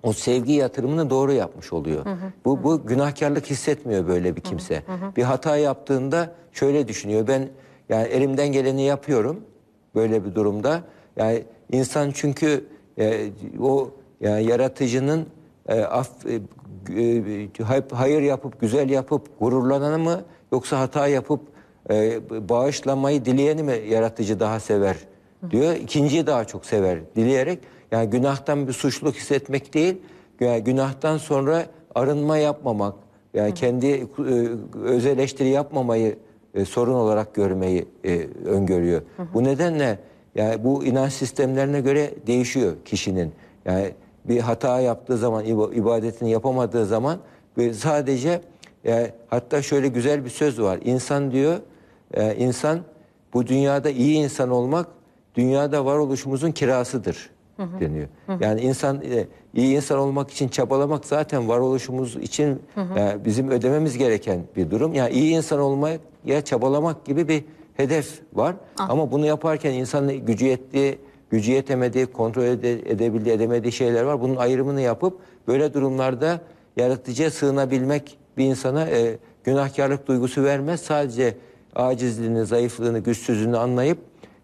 o 0.03 0.13
sevgi 0.13 0.53
yatırımını 0.53 1.09
doğru 1.09 1.31
yapmış 1.31 1.73
oluyor. 1.73 2.05
Hı 2.05 2.09
hı, 2.09 2.33
bu 2.45 2.63
bu 2.63 2.85
günahkarlık 2.87 3.45
hissetmiyor 3.45 4.07
böyle 4.07 4.35
bir 4.35 4.41
kimse. 4.41 4.75
Hı 4.75 4.93
hı. 4.93 5.15
Bir 5.15 5.23
hata 5.23 5.57
yaptığında 5.57 6.31
şöyle 6.51 6.87
düşünüyor. 6.87 7.27
Ben 7.27 7.49
yani 7.89 8.07
elimden 8.07 8.51
geleni 8.51 8.81
yapıyorum 8.81 9.41
böyle 9.95 10.25
bir 10.25 10.35
durumda. 10.35 10.81
Yani 11.15 11.43
insan 11.73 12.11
çünkü 12.11 12.65
e, 12.99 13.29
o 13.61 13.91
yani 14.21 14.45
yaratıcının 14.45 15.25
e, 15.67 15.81
af, 15.81 16.25
e, 16.25 16.39
e, 16.99 17.83
hayır 17.91 18.21
yapıp 18.21 18.61
güzel 18.61 18.89
yapıp 18.89 19.39
gururlananı 19.39 19.99
mı 19.99 20.21
yoksa 20.51 20.79
hata 20.79 21.07
yapıp 21.07 21.41
e, 21.89 22.19
bağışlamayı 22.49 23.25
dileyeni 23.25 23.63
mi 23.63 23.81
yaratıcı 23.89 24.39
daha 24.39 24.59
sever 24.59 24.97
diyor. 25.51 25.75
İkinciyi 25.75 26.27
daha 26.27 26.45
çok 26.45 26.65
sever 26.65 26.99
dileyerek 27.15 27.59
yani 27.91 28.09
günahtan 28.09 28.67
bir 28.67 28.73
suçluluk 28.73 29.15
hissetmek 29.15 29.73
değil, 29.73 30.01
yani 30.39 30.63
günahtan 30.63 31.17
sonra 31.17 31.65
arınma 31.95 32.37
yapmamak, 32.37 32.95
yani 33.33 33.49
Hı. 33.49 33.53
kendi 33.53 33.87
e, 33.87 34.07
öz 34.83 35.05
eleştiri 35.05 35.49
yapmamayı 35.49 36.17
e, 36.53 36.65
sorun 36.65 36.93
olarak 36.93 37.33
görmeyi 37.33 37.85
e, 38.05 38.27
öngörüyor. 38.45 39.01
Hı. 39.17 39.23
Bu 39.33 39.43
nedenle 39.43 39.99
yani 40.35 40.63
bu 40.63 40.85
inanç 40.85 41.13
sistemlerine 41.13 41.81
göre 41.81 42.13
değişiyor 42.27 42.73
kişinin. 42.85 43.31
Yani 43.65 43.91
bir 44.25 44.39
hata 44.39 44.79
yaptığı 44.79 45.17
zaman, 45.17 45.45
ibadetini 45.45 46.31
yapamadığı 46.31 46.85
zaman 46.85 47.17
ve 47.57 47.73
sadece 47.73 48.41
yani 48.83 49.07
hatta 49.27 49.61
şöyle 49.61 49.87
güzel 49.87 50.25
bir 50.25 50.29
söz 50.29 50.61
var. 50.61 50.79
İnsan 50.83 51.31
diyor, 51.31 51.59
e, 52.13 52.35
insan 52.35 52.79
bu 53.33 53.47
dünyada 53.47 53.89
iyi 53.89 54.15
insan 54.15 54.49
olmak 54.49 54.87
dünyada 55.35 55.85
varoluşumuzun 55.85 56.51
kirasıdır 56.51 57.29
deniyor. 57.79 58.07
Hı 58.27 58.33
hı. 58.33 58.43
Yani 58.43 58.61
insan 58.61 59.01
e, 59.01 59.27
iyi 59.53 59.75
insan 59.75 59.99
olmak 59.99 60.31
için 60.31 60.47
çabalamak 60.47 61.05
zaten 61.05 61.47
varoluşumuz 61.47 62.15
için 62.15 62.61
hı 62.75 62.81
hı. 62.81 62.99
E, 62.99 63.25
bizim 63.25 63.49
ödememiz 63.49 63.97
gereken 63.97 64.39
bir 64.55 64.71
durum. 64.71 64.93
Yani 64.93 65.13
iyi 65.13 65.35
insan 65.35 65.59
olmaya 65.59 66.41
çabalamak 66.45 67.05
gibi 67.05 67.27
bir 67.27 67.43
hedef 67.77 68.19
var. 68.33 68.55
Ah. 68.79 68.89
Ama 68.89 69.11
bunu 69.11 69.25
yaparken 69.25 69.73
insanın 69.73 70.25
gücü 70.25 70.45
yettiği, 70.45 70.99
gücü 71.29 71.51
yetemediği, 71.51 72.05
kontrol 72.05 72.43
ede, 72.43 72.71
edebildiği, 72.71 73.35
edemediği 73.35 73.71
şeyler 73.71 74.03
var. 74.03 74.21
Bunun 74.21 74.35
ayrımını 74.35 74.81
yapıp 74.81 75.19
böyle 75.47 75.73
durumlarda 75.73 76.41
yaratıcıya 76.77 77.31
sığınabilmek 77.31 78.17
bir 78.37 78.45
insana 78.45 78.89
e, 78.89 79.17
günahkarlık 79.43 80.07
duygusu 80.07 80.43
vermez. 80.43 80.81
Sadece 80.81 81.37
acizliğini, 81.75 82.45
zayıflığını, 82.45 82.99
güçsüzlüğünü 82.99 83.57
anlayıp 83.57 83.97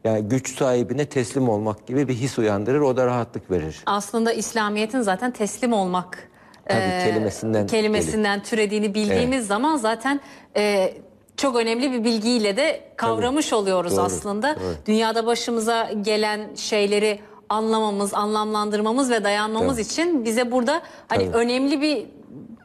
yani 0.03 0.21
güç 0.21 0.57
sahibine 0.57 1.05
teslim 1.05 1.49
olmak 1.49 1.87
gibi 1.87 2.07
bir 2.07 2.13
his 2.13 2.39
uyandırır. 2.39 2.81
O 2.81 2.97
da 2.97 3.05
rahatlık 3.05 3.51
verir. 3.51 3.83
Aslında 3.85 4.33
İslamiyet'in 4.33 5.01
zaten 5.01 5.31
teslim 5.31 5.73
olmak 5.73 6.29
Tabii, 6.65 6.79
e, 6.79 7.03
kelimesinden 7.03 7.67
kelimesinden 7.67 8.43
türediğini 8.43 8.93
bildiğimiz 8.93 9.37
evet. 9.37 9.47
zaman 9.47 9.77
zaten 9.77 10.21
e, 10.57 10.93
çok 11.39 11.55
önemli 11.55 11.91
bir 11.91 12.03
bilgiyle 12.03 12.57
de 12.57 12.81
kavramış 12.95 13.49
Tabii. 13.49 13.59
oluyoruz 13.59 13.91
Doğru. 13.91 14.01
aslında. 14.01 14.55
Doğru. 14.55 14.75
Dünyada 14.85 15.25
başımıza 15.25 15.91
gelen 16.01 16.55
şeyleri 16.55 17.19
anlamamız, 17.49 18.13
anlamlandırmamız 18.13 19.11
ve 19.11 19.23
dayanmamız 19.23 19.75
Tabii. 19.75 19.85
için 19.85 20.25
bize 20.25 20.51
burada 20.51 20.81
hani 21.07 21.25
Tabii. 21.25 21.37
önemli 21.37 21.81
bir 21.81 22.05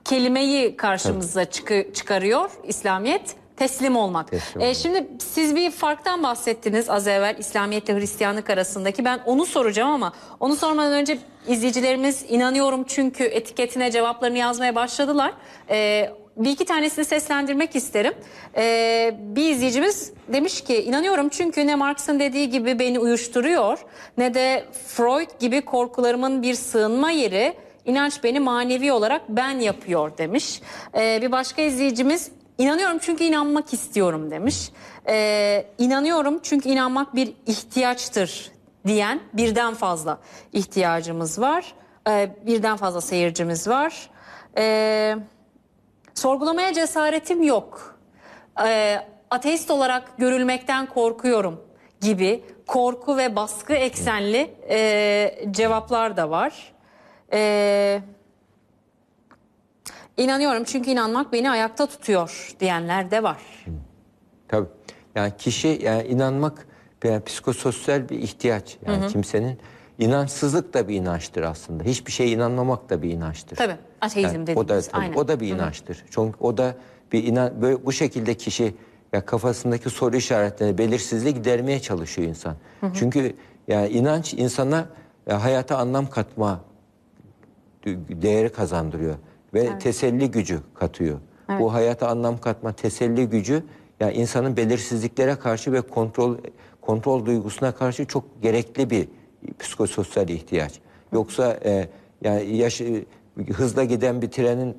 kelimeyi 0.05 0.77
karşımıza 0.77 1.45
çıkı, 1.45 1.87
çıkarıyor 1.95 2.51
İslamiyet 2.65 3.37
teslim 3.57 3.97
olmak. 3.97 4.31
Teslim 4.31 4.63
ee, 4.63 4.75
şimdi 4.75 5.09
siz 5.19 5.57
bir 5.57 5.71
farktan 5.71 6.23
bahsettiniz 6.23 6.91
az 6.91 7.07
evvel 7.07 7.37
İslamiyet 7.39 7.89
ile 7.89 7.99
Hristiyanlık 8.01 8.51
arasındaki. 8.51 9.05
Ben 9.05 9.21
onu 9.27 9.47
soracağım 9.47 9.91
ama 9.91 10.13
onu 10.41 10.57
sormadan 10.57 10.93
önce 10.93 11.19
izleyicilerimiz 11.49 12.25
inanıyorum 12.29 12.85
çünkü 12.85 13.25
etiketine 13.25 13.91
cevaplarını 13.91 14.39
yazmaya 14.39 14.75
başladılar. 14.75 15.33
Ee, 15.71 16.11
bir 16.37 16.51
iki 16.51 16.65
tanesini 16.65 17.05
seslendirmek 17.05 17.77
isterim. 17.77 18.15
Ee, 18.57 19.15
bir 19.19 19.51
izleyicimiz 19.51 20.13
demiş 20.29 20.61
ki 20.61 20.83
inanıyorum 20.83 21.29
çünkü 21.29 21.67
ne 21.67 21.75
Marx'ın 21.75 22.21
dediği 22.21 22.51
gibi 22.51 22.79
beni 22.79 22.99
uyuşturuyor 22.99 23.79
ne 24.19 24.35
de 24.35 24.65
Freud 24.87 25.41
gibi 25.41 25.61
korkularımın 25.61 26.43
bir 26.43 26.55
sığınma 26.55 27.11
yeri 27.11 27.55
inanç 27.85 28.25
beni 28.25 28.41
manevi 28.41 28.93
olarak 28.93 29.23
ben 29.29 29.59
yapıyor 29.59 30.19
demiş. 30.19 30.61
Ee, 30.95 31.19
bir 31.23 31.33
başka 31.33 31.63
izleyicimiz 31.63 32.31
İnanıyorum 32.59 32.99
çünkü 32.99 33.25
inanmak 33.25 33.73
istiyorum 33.73 34.31
demiş. 34.31 34.71
Ee, 35.09 35.67
inanıyorum 35.79 36.41
çünkü 36.43 36.69
inanmak 36.69 37.15
bir 37.15 37.33
ihtiyaçtır 37.47 38.53
diyen 38.87 39.21
birden 39.33 39.75
fazla 39.75 40.19
ihtiyacımız 40.53 41.41
var. 41.41 41.75
Ee, 42.09 42.31
birden 42.47 42.77
fazla 42.77 43.01
seyircimiz 43.01 43.69
var. 43.69 44.11
Ee, 44.59 45.17
sorgulamaya 46.15 46.73
cesaretim 46.73 47.43
yok. 47.43 47.99
Ee, 48.67 49.01
ateist 49.31 49.71
olarak 49.71 50.19
görülmekten 50.19 50.87
korkuyorum 50.87 51.61
gibi 52.01 52.45
korku 52.67 53.17
ve 53.17 53.37
baskı 53.37 53.73
eksenli 53.73 54.55
e, 54.71 55.49
cevaplar 55.51 56.17
da 56.17 56.31
var. 56.31 56.75
Evet. 57.31 58.03
İnanıyorum 60.17 60.65
çünkü 60.65 60.91
inanmak 60.91 61.33
beni 61.33 61.51
ayakta 61.51 61.87
tutuyor 61.87 62.55
diyenler 62.61 63.11
de 63.11 63.23
var. 63.23 63.43
Tabii. 64.49 64.69
Yani 65.15 65.33
kişi 65.39 65.79
yani 65.83 66.03
inanmak 66.03 66.67
yani 67.05 67.25
psikososyal 67.25 68.09
bir 68.09 68.19
ihtiyaç. 68.19 68.77
Yani 68.87 69.03
hı 69.03 69.07
hı. 69.07 69.09
kimsenin 69.09 69.59
inançsızlık 69.99 70.75
da 70.75 70.89
bir 70.89 70.95
inançtır 70.95 71.43
aslında. 71.43 71.85
Hiçbir 71.85 72.13
şeye 72.13 72.31
inanmamak 72.31 72.91
da 72.91 73.03
bir 73.03 73.11
inançtır. 73.11 73.57
Tabii. 73.57 73.77
Ateizm 74.01 74.29
yani 74.29 74.43
dediğimiz. 74.43 74.65
O 74.65 74.69
da 74.69 74.81
tabii, 74.81 75.03
aynen. 75.03 75.15
o 75.15 75.29
da 75.29 75.41
bir 75.41 75.49
inançtır. 75.49 75.97
Hı 75.97 76.01
hı. 76.01 76.07
Çünkü 76.11 76.39
o 76.41 76.57
da 76.57 76.77
bir 77.13 77.25
inan 77.25 77.63
böyle 77.63 77.87
bu 77.87 77.93
şekilde 77.93 78.35
kişi 78.35 78.75
ya 79.13 79.25
kafasındaki 79.27 79.91
soru 79.91 80.17
işaretlerini, 80.17 80.79
belirsizliği 80.79 81.35
gidermeye 81.35 81.81
çalışıyor 81.81 82.29
insan. 82.29 82.57
Hı 82.81 82.87
hı. 82.87 82.91
Çünkü 82.95 83.37
yani 83.69 83.89
inanç 83.89 84.35
insana 84.35 84.89
ya, 85.27 85.45
hayata 85.45 85.79
anlam 85.79 86.11
katma 86.11 86.61
değeri 88.09 88.49
kazandırıyor 88.49 89.15
ve 89.55 89.61
evet. 89.61 89.81
teselli 89.81 90.31
gücü 90.31 90.61
katıyor. 90.75 91.19
Evet. 91.49 91.61
Bu 91.61 91.73
hayata 91.75 92.09
anlam 92.09 92.39
katma 92.39 92.73
teselli 92.73 93.29
gücü 93.29 93.63
yani 94.01 94.13
insanın 94.13 94.57
belirsizliklere 94.57 95.37
karşı 95.37 95.73
ve 95.73 95.81
kontrol 95.81 96.37
kontrol 96.81 97.27
duygusuna 97.27 97.73
karşı 97.73 98.07
çok 98.07 98.43
gerekli 98.43 98.91
bir 98.91 99.09
psikososyal 99.59 100.29
ihtiyaç. 100.29 100.73
Yoksa 101.13 101.59
e, 101.65 101.89
yani 102.23 102.57
yaş, 102.57 102.83
hızla 103.53 103.85
giden 103.85 104.23
bir 104.23 104.31
trenin 104.31 104.77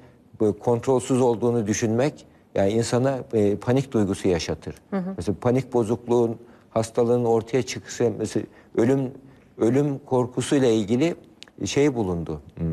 kontrolsüz 0.59 1.21
olduğunu 1.21 1.67
düşünmek 1.67 2.25
yani 2.55 2.71
insana 2.71 3.19
e, 3.33 3.55
panik 3.55 3.91
duygusu 3.91 4.27
yaşatır. 4.27 4.75
Hı 4.89 4.97
hı. 4.97 5.13
Mesela 5.17 5.35
panik 5.41 5.73
bozukluğun 5.73 6.37
hastalığın 6.69 7.25
ortaya 7.25 7.63
çıkışı 7.63 8.13
mesela 8.19 8.45
ölüm 8.77 9.11
ölüm 9.57 9.99
korkusuyla 9.99 10.67
ilgili 10.67 11.15
şey 11.65 11.95
bulundu, 11.95 12.41
hmm, 12.57 12.67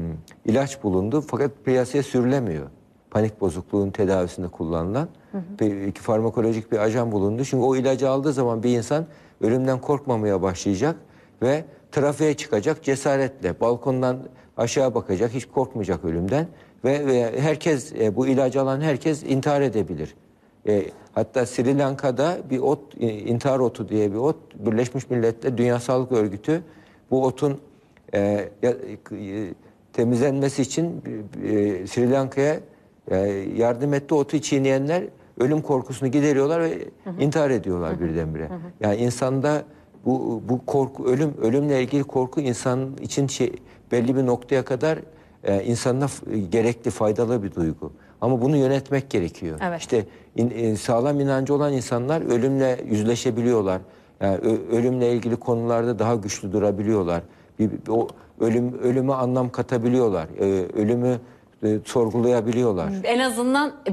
ilaç 0.45 0.83
bulundu 0.83 1.21
fakat 1.21 1.51
piyasaya 1.65 2.03
sürülemiyor. 2.03 2.67
Panik 3.11 3.41
bozukluğun 3.41 3.91
tedavisinde 3.91 4.49
kullanılan 4.49 5.09
hı 5.33 5.39
hı. 5.39 5.43
bir 5.61 5.93
farmakolojik 5.93 6.73
bir 6.73 6.79
ajan 6.79 7.13
bulundu. 7.13 7.45
Çünkü 7.45 7.65
o 7.65 7.77
ilacı 7.77 8.11
aldığı 8.11 8.33
zaman 8.33 8.63
bir 8.63 8.77
insan 8.79 9.07
ölümden 9.41 9.81
korkmamaya 9.81 10.43
başlayacak 10.43 10.97
ve 11.43 11.65
trafiğe 11.93 12.35
çıkacak 12.35 12.83
cesaretle, 12.83 13.61
balkondan 13.61 14.19
aşağı 14.57 14.95
bakacak, 14.95 15.35
hiç 15.35 15.47
korkmayacak 15.47 16.05
ölümden 16.05 16.47
ve, 16.85 17.07
ve 17.07 17.41
herkes 17.41 17.93
e, 17.93 18.17
bu 18.17 18.27
ilacı 18.27 18.61
alan 18.61 18.81
herkes 18.81 19.23
intihar 19.23 19.61
edebilir. 19.61 20.15
E, 20.69 20.85
hatta 21.13 21.47
Sri 21.47 21.79
Lanka'da 21.79 22.39
bir 22.51 22.59
ot, 22.59 22.95
intihar 23.01 23.59
otu 23.59 23.89
diye 23.89 24.13
bir 24.13 24.17
ot, 24.17 24.37
Birleşmiş 24.55 25.11
Milletler 25.11 25.59
Dünya 25.59 25.81
Sağlık 25.81 26.13
Örgütü 26.13 26.63
bu 27.11 27.25
otun 27.25 27.61
e, 28.15 28.49
e, 28.63 29.55
temizlenmesi 29.93 30.63
için 30.63 31.03
e, 31.45 31.87
Sri 31.87 32.11
Lanka'ya 32.11 32.61
e, 33.11 33.17
yardım 33.57 33.95
etti. 33.95 34.15
Otu 34.15 34.41
çiğneyenler 34.41 35.05
ölüm 35.39 35.63
korkusunu 35.63 36.11
gideriyorlar 36.11 36.61
ve 36.61 36.79
intihar 37.19 37.51
ediyorlar 37.51 38.01
birdenbire. 38.01 38.49
Yani 38.81 38.97
insanda 38.97 39.65
bu 40.07 40.43
bu 40.49 40.67
korku 40.67 41.05
ölüm 41.07 41.35
ölümle 41.43 41.83
ilgili 41.83 42.05
korku 42.05 42.41
insan 42.41 42.91
için 43.01 43.27
şey 43.27 43.53
belli 43.93 44.17
bir 44.17 44.27
noktaya 44.27 44.65
kadar 44.65 44.99
e, 45.45 45.65
insana 45.65 46.07
f- 46.07 46.39
gerekli 46.39 46.91
faydalı 46.91 47.43
bir 47.43 47.55
duygu. 47.55 47.93
Ama 48.21 48.43
bunu 48.43 48.57
yönetmek 48.57 49.11
gerekiyor. 49.11 49.59
Evet. 49.63 49.81
İşte 49.81 50.07
in- 50.37 50.51
e, 50.57 50.77
sağlam 50.77 51.21
inancı 51.21 51.55
olan 51.55 51.73
insanlar 51.73 52.21
ölümle 52.21 52.81
yüzleşebiliyorlar. 52.91 53.81
Yani 54.21 54.37
ö- 54.37 54.77
ölümle 54.77 55.13
ilgili 55.13 55.37
konularda 55.37 55.99
daha 55.99 56.15
güçlü 56.15 56.53
durabiliyorlar. 56.53 57.23
Bir, 57.59 57.71
bir- 57.71 57.79
o 57.89 58.09
ölüm 58.41 58.79
ölüme 58.79 59.13
anlam 59.13 59.51
katabiliyorlar. 59.51 60.27
E, 60.41 60.45
ölümü 60.73 61.21
e, 61.65 61.79
sorgulayabiliyorlar. 61.85 62.93
En 63.05 63.19
azından 63.19 63.69
e, 63.89 63.93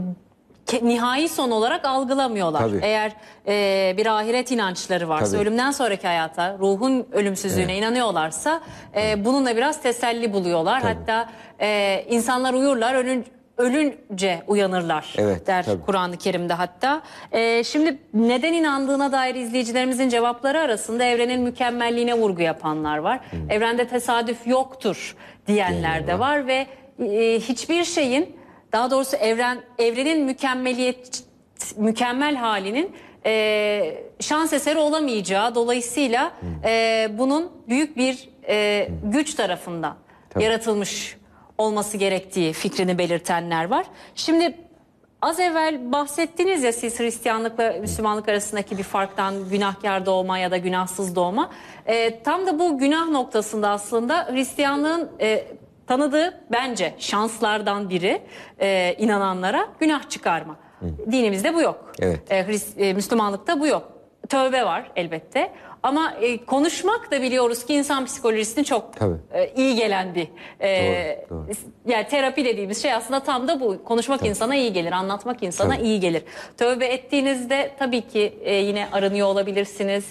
nihai 0.74 1.30
son 1.30 1.52
olarak 1.52 1.86
algılamıyorlar. 1.86 2.60
Tabii. 2.60 2.80
Eğer 2.84 3.12
e, 3.48 3.94
bir 3.98 4.06
ahiret 4.06 4.52
inançları 4.52 5.10
varsa, 5.10 5.32
Tabii. 5.32 5.42
ölümden 5.42 5.72
sonraki 5.72 6.08
hayata, 6.08 6.58
ruhun 6.60 7.08
ölümsüzlüğüne 7.12 7.78
inanıyorlarsa 7.78 8.62
e, 8.96 9.26
bununla 9.26 9.56
biraz 9.56 9.82
teselli 9.82 10.34
buluyorlar. 10.34 10.82
Tabii. 10.82 10.94
Hatta 10.94 11.30
e, 11.62 12.06
insanlar 12.10 12.54
uyurlar, 12.54 12.94
ölün, 12.96 13.26
ölünce 13.58 14.42
uyanırlar 14.48 15.14
Evet, 15.18 15.48
der. 15.48 15.66
Kur'an-ı 15.86 16.18
Kerim'de 16.18 16.54
hatta. 16.54 17.02
E, 17.32 17.64
şimdi 17.64 17.98
neden 18.14 18.54
inandığına 18.54 19.12
dair 19.12 19.36
izleyicilerimizin 19.36 20.10
cevapları 20.10 20.60
arasında 20.60 21.04
evrenin 21.04 21.42
mükemmelliğine 21.42 22.14
vurgu 22.14 22.42
yapanlar 22.42 22.98
var. 22.98 23.20
Evrende 23.50 23.88
tesadüf 23.88 24.48
yoktur 24.48 25.16
diyenler 25.48 26.08
de 26.08 26.20
var 26.20 26.48
ve 26.48 26.68
e, 27.00 27.40
hiçbir 27.40 27.84
şeyin 27.84 28.39
daha 28.72 28.92
doğrusu 28.92 29.16
evren 29.16 29.62
evrenin 29.78 30.26
mükemmeliyet 30.26 31.24
mükemmel 31.78 32.36
halinin 32.36 32.96
e, 33.26 34.04
şans 34.20 34.54
eseri 34.54 34.80
olamayacağı 34.80 35.56
dolayısıyla 35.56 36.32
e, 36.64 37.08
bunun 37.18 37.52
büyük 37.68 37.98
bir 37.98 38.30
e, 38.48 38.88
güç 39.04 39.34
tarafından 39.34 39.96
Tabii. 40.30 40.44
yaratılmış 40.44 41.18
olması 41.58 41.98
gerektiği 41.98 42.54
fikrini 42.54 42.98
belirtenler 42.98 43.66
var. 43.66 43.86
Şimdi 44.16 44.58
az 45.22 45.40
evvel 45.40 45.92
bahsettiniz 45.92 46.64
ya 46.64 46.74
siz 46.74 47.00
Hristiyanlıkla 47.00 47.74
Müslümanlık 47.82 48.30
arasındaki 48.30 48.78
bir 48.78 48.84
farktan 48.84 49.50
günahkar 49.50 50.06
doğma 50.06 50.38
ya 50.38 50.52
da 50.52 50.58
günahsız 50.58 51.16
doğma. 51.16 51.50
E, 51.86 52.24
tam 52.24 52.48
da 52.48 52.60
bu 52.60 52.78
günah 52.78 53.10
noktasında 53.10 53.70
aslında 53.70 54.28
Hristiyanlığın 54.32 55.10
e, 55.22 55.48
tanıdığı 55.94 56.34
bence 56.52 56.94
şanslardan 56.98 57.90
biri 57.90 58.22
e, 58.62 58.96
inananlara 59.00 59.68
günah 59.80 60.10
çıkarma. 60.10 60.56
Dinimizde 61.12 61.54
bu 61.54 61.62
yok. 61.62 61.92
Evet. 62.00 62.20
E, 62.32 62.42
Hris- 62.44 62.82
e, 62.82 62.94
Müslümanlıkta 62.94 63.60
bu 63.60 63.68
yok. 63.68 63.92
Tövbe 64.30 64.66
var 64.66 64.92
elbette. 64.96 65.52
Ama 65.84 66.14
e, 66.22 66.46
konuşmak 66.46 67.12
da 67.12 67.22
biliyoruz 67.22 67.66
ki 67.66 67.74
insan 67.74 68.06
psikolojisine 68.06 68.64
çok 68.64 68.94
Tabii. 68.94 69.16
e, 69.34 69.54
iyi 69.56 69.76
gelen 69.76 70.16
bir 70.16 70.28
e, 70.60 71.26
Doğru, 71.30 71.40
doğru. 71.48 71.48
yani 71.86 72.08
terapi 72.08 72.46
dediğimiz 72.46 72.82
şey 72.82 72.94
aslında 72.94 73.20
tam 73.20 73.48
da 73.48 73.60
bu. 73.60 73.84
Konuşmak 73.84 74.26
insana 74.26 74.56
iyi 74.56 74.74
gelir, 74.74 74.92
anlatmak 74.92 75.44
insana 75.44 75.76
Tabii. 75.76 75.86
iyi 75.88 76.00
gelir. 76.00 76.24
Tövbe 76.58 76.86
ettiğinizde 76.86 77.72
tabii 77.80 78.02
ki 78.02 78.40
e, 78.44 78.54
yine 78.56 78.88
aranıyor 78.92 79.28
olabilirsiniz. 79.28 80.06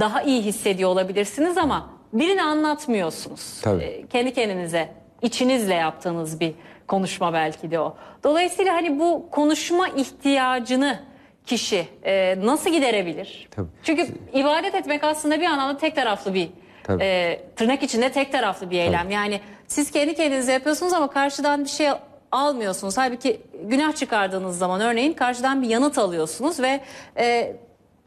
Daha 0.00 0.22
iyi 0.22 0.42
hissediyor 0.42 0.90
olabilirsiniz 0.90 1.58
ama 1.58 1.90
birini 2.12 2.42
anlatmıyorsunuz. 2.42 3.60
Tabii. 3.62 3.82
E, 3.84 4.06
kendi 4.06 4.34
kendinize, 4.34 4.88
içinizle 5.22 5.74
yaptığınız 5.74 6.40
bir 6.40 6.54
konuşma 6.88 7.32
belki 7.32 7.70
de 7.70 7.80
o. 7.80 7.96
Dolayısıyla 8.24 8.74
hani 8.74 8.98
bu 9.00 9.28
konuşma 9.30 9.88
ihtiyacını 9.88 11.00
kişi 11.46 11.86
e, 12.04 12.36
nasıl 12.46 12.70
giderebilir? 12.70 13.48
Tabii. 13.50 13.68
Çünkü 13.82 14.06
ibadet 14.32 14.74
etmek 14.74 15.04
aslında 15.04 15.40
bir 15.40 15.46
anlamda 15.46 15.76
tek 15.78 15.96
taraflı 15.96 16.34
bir 16.34 16.48
Tabii. 16.84 17.02
e, 17.04 17.40
tırnak 17.56 17.82
içinde 17.82 18.12
tek 18.12 18.32
taraflı 18.32 18.70
bir 18.70 18.78
eylem. 18.78 19.10
Yani 19.10 19.40
siz 19.66 19.90
kendi 19.90 20.14
kendinize 20.14 20.52
yapıyorsunuz 20.52 20.92
ama 20.92 21.10
karşıdan 21.10 21.64
bir 21.64 21.68
şey 21.68 21.88
almıyorsunuz. 22.32 22.98
Halbuki 22.98 23.40
günah 23.62 23.96
çıkardığınız 23.96 24.58
zaman 24.58 24.80
örneğin 24.80 25.12
karşıdan 25.12 25.62
bir 25.62 25.68
yanıt 25.68 25.98
alıyorsunuz 25.98 26.60
ve 26.60 26.80
e, 27.18 27.56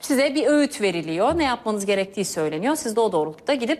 size 0.05 0.35
bir 0.35 0.47
öğüt 0.47 0.81
veriliyor. 0.81 1.37
Ne 1.37 1.43
yapmanız 1.43 1.85
gerektiği 1.85 2.25
söyleniyor. 2.25 2.75
Siz 2.75 2.95
de 2.95 2.99
o 2.99 3.11
doğrultuda 3.11 3.53
gidip 3.53 3.79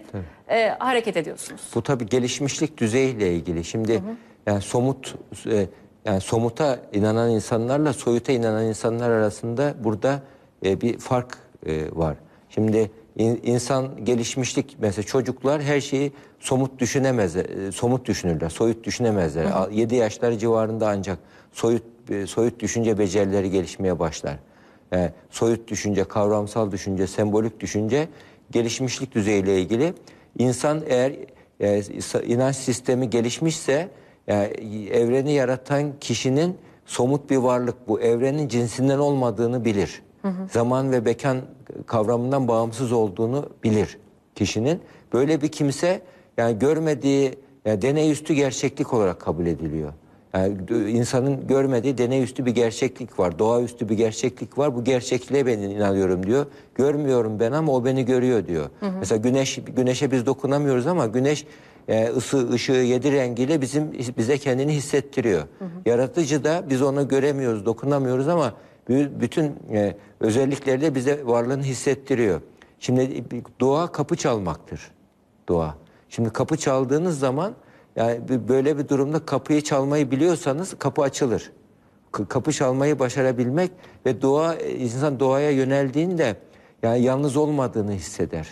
e, 0.49 0.69
hareket 0.79 1.17
ediyorsunuz. 1.17 1.62
Bu 1.75 1.83
tabii 1.83 2.05
gelişmişlik 2.05 2.77
düzeyiyle 2.77 3.33
ilgili. 3.36 3.63
Şimdi 3.63 4.03
yani 4.47 4.62
somut 4.62 5.15
e, 5.51 5.65
yani 6.05 6.21
somuta 6.21 6.79
inanan 6.93 7.29
insanlarla 7.31 7.93
soyuta 7.93 8.31
inanan 8.31 8.65
insanlar 8.65 9.09
arasında 9.09 9.73
burada 9.83 10.21
e, 10.65 10.81
bir 10.81 10.97
fark 10.99 11.38
e, 11.65 11.81
var. 11.91 12.17
Şimdi 12.49 12.91
in- 13.17 13.39
insan 13.43 14.05
gelişmişlik 14.05 14.75
mesela 14.79 15.03
çocuklar 15.05 15.62
her 15.62 15.81
şeyi 15.81 16.12
somut 16.39 16.79
düşünemezler, 16.79 17.45
e, 17.45 17.71
somut 17.71 18.07
düşünürler, 18.07 18.49
soyut 18.49 18.83
düşünemezler. 18.83 19.45
7 19.71 19.95
yaşları 19.95 20.38
civarında 20.38 20.88
ancak 20.89 21.17
soyut 21.51 21.83
e, 22.09 22.27
soyut 22.27 22.59
düşünce 22.59 22.97
becerileri 22.97 23.51
gelişmeye 23.51 23.99
başlar. 23.99 24.36
Yani 24.93 25.10
soyut 25.29 25.67
düşünce, 25.67 26.03
kavramsal 26.03 26.71
düşünce, 26.71 27.08
sembolik 27.08 27.60
düşünce 27.60 28.08
gelişmişlik 28.51 29.15
düzeyiyle 29.15 29.62
ilgili. 29.62 29.93
İnsan 30.39 30.82
eğer 30.88 31.13
e, 31.60 31.82
inanç 32.25 32.56
sistemi 32.56 33.10
gelişmişse 33.10 33.89
yani 34.27 34.47
evreni 34.91 35.32
yaratan 35.32 35.93
kişinin 35.99 36.58
somut 36.86 37.29
bir 37.29 37.38
varlık 37.38 37.88
bu. 37.88 38.01
Evrenin 38.01 38.47
cinsinden 38.47 38.99
olmadığını 38.99 39.65
bilir. 39.65 40.01
Zaman 40.51 40.91
ve 40.91 40.99
mekan 40.99 41.41
kavramından 41.86 42.47
bağımsız 42.47 42.91
olduğunu 42.91 43.49
bilir 43.63 43.97
kişinin. 44.36 44.79
Böyle 45.13 45.41
bir 45.41 45.47
kimse 45.47 46.01
yani 46.38 46.60
görmediği 46.60 47.36
yani 47.65 47.82
deney 47.82 48.12
üstü 48.12 48.34
gerçeklik 48.34 48.93
olarak 48.93 49.19
kabul 49.19 49.45
ediliyor. 49.45 49.93
Yani 50.33 50.57
insanın 50.91 51.47
görmediği 51.47 51.97
deney 51.97 52.23
üstü 52.23 52.45
bir 52.45 52.51
gerçeklik 52.51 53.19
var. 53.19 53.39
Doğaüstü 53.39 53.89
bir 53.89 53.97
gerçeklik 53.97 54.57
var. 54.57 54.75
Bu 54.75 54.83
gerçekliğe 54.83 55.45
ben 55.45 55.59
inanıyorum 55.59 56.25
diyor. 56.25 56.45
Görmüyorum 56.75 57.39
ben 57.39 57.51
ama 57.51 57.71
o 57.73 57.85
beni 57.85 58.05
görüyor 58.05 58.47
diyor. 58.47 58.69
Mesela 58.99 59.21
güneş 59.21 59.59
güneşe 59.75 60.11
biz 60.11 60.25
dokunamıyoruz 60.25 60.87
ama 60.87 61.05
güneş 61.07 61.45
e, 61.87 62.07
ısı 62.07 62.49
ışığı 62.51 62.71
yedi 62.71 63.11
rengiyle 63.11 63.61
bizim 63.61 63.91
bize 64.17 64.37
kendini 64.37 64.73
hissettiriyor. 64.73 65.43
Yaratıcı 65.85 66.43
da 66.43 66.63
biz 66.69 66.81
onu 66.81 67.07
göremiyoruz, 67.07 67.65
dokunamıyoruz 67.65 68.27
ama 68.27 68.53
bü- 68.89 69.19
bütün 69.19 69.45
e, 69.71 69.95
özellikleri 70.19 70.81
de 70.81 70.95
bize 70.95 71.25
varlığını 71.25 71.63
hissettiriyor. 71.63 72.41
Şimdi 72.79 73.23
bir 73.31 73.43
doğa 73.59 73.91
kapı 73.91 74.15
çalmaktır. 74.15 74.91
Doğa. 75.49 75.75
Şimdi 76.09 76.29
kapı 76.29 76.57
çaldığınız 76.57 77.19
zaman 77.19 77.53
yani 77.95 78.19
böyle 78.47 78.77
bir 78.77 78.88
durumda 78.88 79.25
kapıyı 79.25 79.62
çalmayı 79.62 80.12
biliyorsanız 80.12 80.77
kapı 80.79 81.01
açılır. 81.01 81.51
Kapı 82.12 82.51
çalmayı 82.51 82.99
başarabilmek 82.99 83.71
ve 84.06 84.21
doğa 84.21 84.56
insan 84.56 85.19
doğaya 85.19 85.51
yöneldiğinde 85.51 86.36
yani 86.84 87.01
yalnız 87.01 87.38
olmadığını 87.38 87.91
hisseder. 87.91 88.47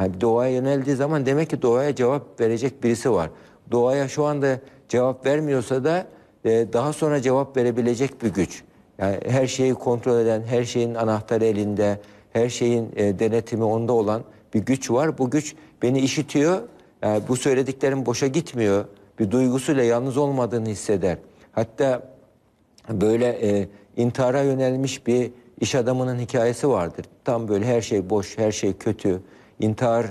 Yani 0.00 0.20
doğaya 0.20 0.52
yöneldiği 0.52 0.96
zaman 0.96 1.26
demek 1.26 1.50
ki 1.50 1.62
doğaya 1.62 1.94
cevap 1.94 2.40
verecek 2.40 2.84
birisi 2.84 3.12
var. 3.12 3.30
Doğaya 3.70 4.08
şu 4.08 4.24
anda 4.24 4.60
cevap 4.88 5.26
vermiyorsa 5.26 5.84
da 5.84 6.06
e, 6.44 6.66
daha 6.72 6.92
sonra 6.92 7.22
cevap 7.22 7.56
verebilecek 7.56 8.22
bir 8.22 8.28
güç. 8.28 8.62
Yani 8.98 9.18
her 9.26 9.46
şeyi 9.46 9.74
kontrol 9.74 10.18
eden, 10.18 10.42
her 10.42 10.64
şeyin 10.64 10.94
anahtarı 10.94 11.44
elinde, 11.44 12.00
her 12.32 12.48
şeyin 12.48 12.92
e, 12.96 13.18
denetimi 13.18 13.64
onda 13.64 13.92
olan 13.92 14.22
bir 14.54 14.60
güç 14.60 14.90
var. 14.90 15.18
Bu 15.18 15.30
güç 15.30 15.54
beni 15.82 16.00
işitiyor. 16.00 16.58
Yani 17.02 17.22
bu 17.28 17.36
söylediklerim 17.36 18.06
boşa 18.06 18.26
gitmiyor. 18.26 18.84
Bir 19.18 19.30
duygusuyla 19.30 19.82
yalnız 19.82 20.16
olmadığını 20.16 20.68
hisseder. 20.68 21.18
Hatta 21.52 22.02
böyle 22.90 23.26
e, 23.26 23.68
intihara 23.96 24.42
yönelmiş 24.42 25.06
bir 25.06 25.30
iş 25.60 25.74
adamının 25.74 26.18
hikayesi 26.18 26.68
vardır. 26.68 27.06
Tam 27.24 27.48
böyle 27.48 27.66
her 27.66 27.80
şey 27.80 28.10
boş, 28.10 28.38
her 28.38 28.52
şey 28.52 28.72
kötü. 28.72 29.20
İntihar 29.60 30.06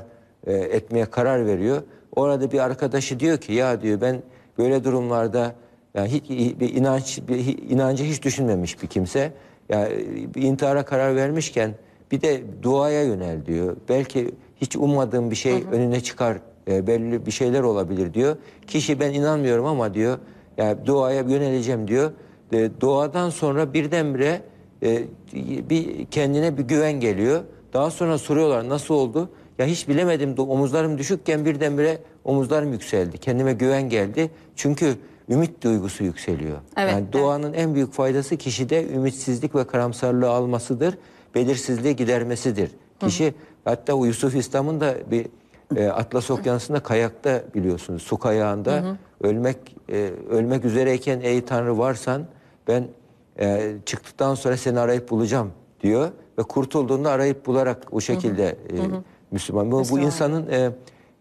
e, 0.47 0.53
etmeye 0.53 1.05
karar 1.05 1.45
veriyor. 1.45 1.81
Orada 2.15 2.51
bir 2.51 2.59
arkadaşı 2.59 3.19
diyor 3.19 3.37
ki 3.37 3.53
ya 3.53 3.81
diyor 3.81 4.01
ben 4.01 4.21
böyle 4.57 4.83
durumlarda 4.83 5.55
yani 5.93 6.09
hiç 6.09 6.29
bir 6.59 6.75
inanç 6.75 7.19
bir 7.27 7.69
inancı 7.69 8.03
hiç 8.03 8.23
düşünmemiş 8.23 8.83
bir 8.83 8.87
kimse. 8.87 9.31
Yani 9.69 10.05
bir 10.35 10.41
intihara 10.41 10.85
karar 10.85 11.15
vermişken 11.15 11.73
bir 12.11 12.21
de 12.21 12.41
duaya 12.63 13.03
yönel 13.03 13.45
diyor. 13.45 13.77
Belki 13.89 14.31
hiç 14.61 14.75
ummadığım 14.75 15.31
bir 15.31 15.35
şey 15.35 15.63
önüne 15.71 16.01
çıkar. 16.01 16.37
E, 16.67 16.87
belli 16.87 17.25
bir 17.25 17.31
şeyler 17.31 17.61
olabilir 17.61 18.13
diyor. 18.13 18.37
Kişi 18.67 18.99
ben 18.99 19.13
inanmıyorum 19.13 19.65
ama 19.65 19.93
diyor 19.93 20.17
yani 20.57 20.85
duaya 20.85 21.21
yöneleceğim 21.21 21.87
diyor. 21.87 22.11
E, 22.51 22.69
duadan 22.79 23.29
sonra 23.29 23.73
birdenbire 23.73 24.41
e, 24.83 25.03
bir 25.69 26.05
kendine 26.05 26.57
bir 26.57 26.63
güven 26.63 26.99
geliyor. 26.99 27.41
Daha 27.73 27.91
sonra 27.91 28.17
soruyorlar 28.17 28.69
nasıl 28.69 28.93
oldu? 28.93 29.29
Ya 29.57 29.65
hiç 29.65 29.87
bilemedim 29.87 30.35
omuzlarım 30.37 30.97
düşükken 30.97 31.45
birdenbire 31.45 31.97
omuzlarım 32.23 32.71
yükseldi. 32.71 33.17
Kendime 33.17 33.53
güven 33.53 33.89
geldi. 33.89 34.31
Çünkü 34.55 34.95
ümit 35.29 35.63
duygusu 35.63 36.03
yükseliyor. 36.03 36.57
Evet, 36.77 36.91
yani 36.91 37.13
doğanın 37.13 37.53
en 37.53 37.75
büyük 37.75 37.93
faydası 37.93 38.37
kişide 38.37 38.87
ümitsizlik 38.87 39.55
ve 39.55 39.67
karamsarlığı 39.67 40.29
almasıdır. 40.29 40.97
Belirsizliği 41.35 41.95
gidermesidir. 41.95 42.71
Kişi 42.99 43.33
hatta 43.65 43.93
o 43.93 44.05
Yusuf 44.05 44.35
İslam'ın 44.35 44.81
da 44.81 44.95
bir 45.11 45.27
e, 45.75 45.87
Atlas 45.87 46.31
Okyanusu'nda 46.31 46.79
kayakta 46.79 47.43
biliyorsunuz 47.55 48.01
su 48.01 48.17
kayağında 48.17 48.97
ölmek 49.21 49.57
e, 49.89 50.11
ölmek 50.29 50.65
üzereyken 50.65 51.19
ey 51.21 51.45
Tanrı 51.45 51.77
varsan 51.77 52.25
ben 52.67 52.87
e, 53.39 53.75
çıktıktan 53.85 54.35
sonra 54.35 54.57
seni 54.57 54.79
arayıp 54.79 55.09
bulacağım 55.09 55.51
diyor 55.81 56.11
ve 56.39 56.43
kurtulduğunda 56.43 57.11
arayıp 57.11 57.45
bularak 57.45 57.83
o 57.91 58.01
şekilde 58.01 58.47
e, 58.47 58.55
Müslüman. 59.31 59.67
Bu, 59.67 59.75
bu 59.75 59.79
Müslüman. 59.79 60.03
insanın 60.03 60.47
e, 60.49 60.71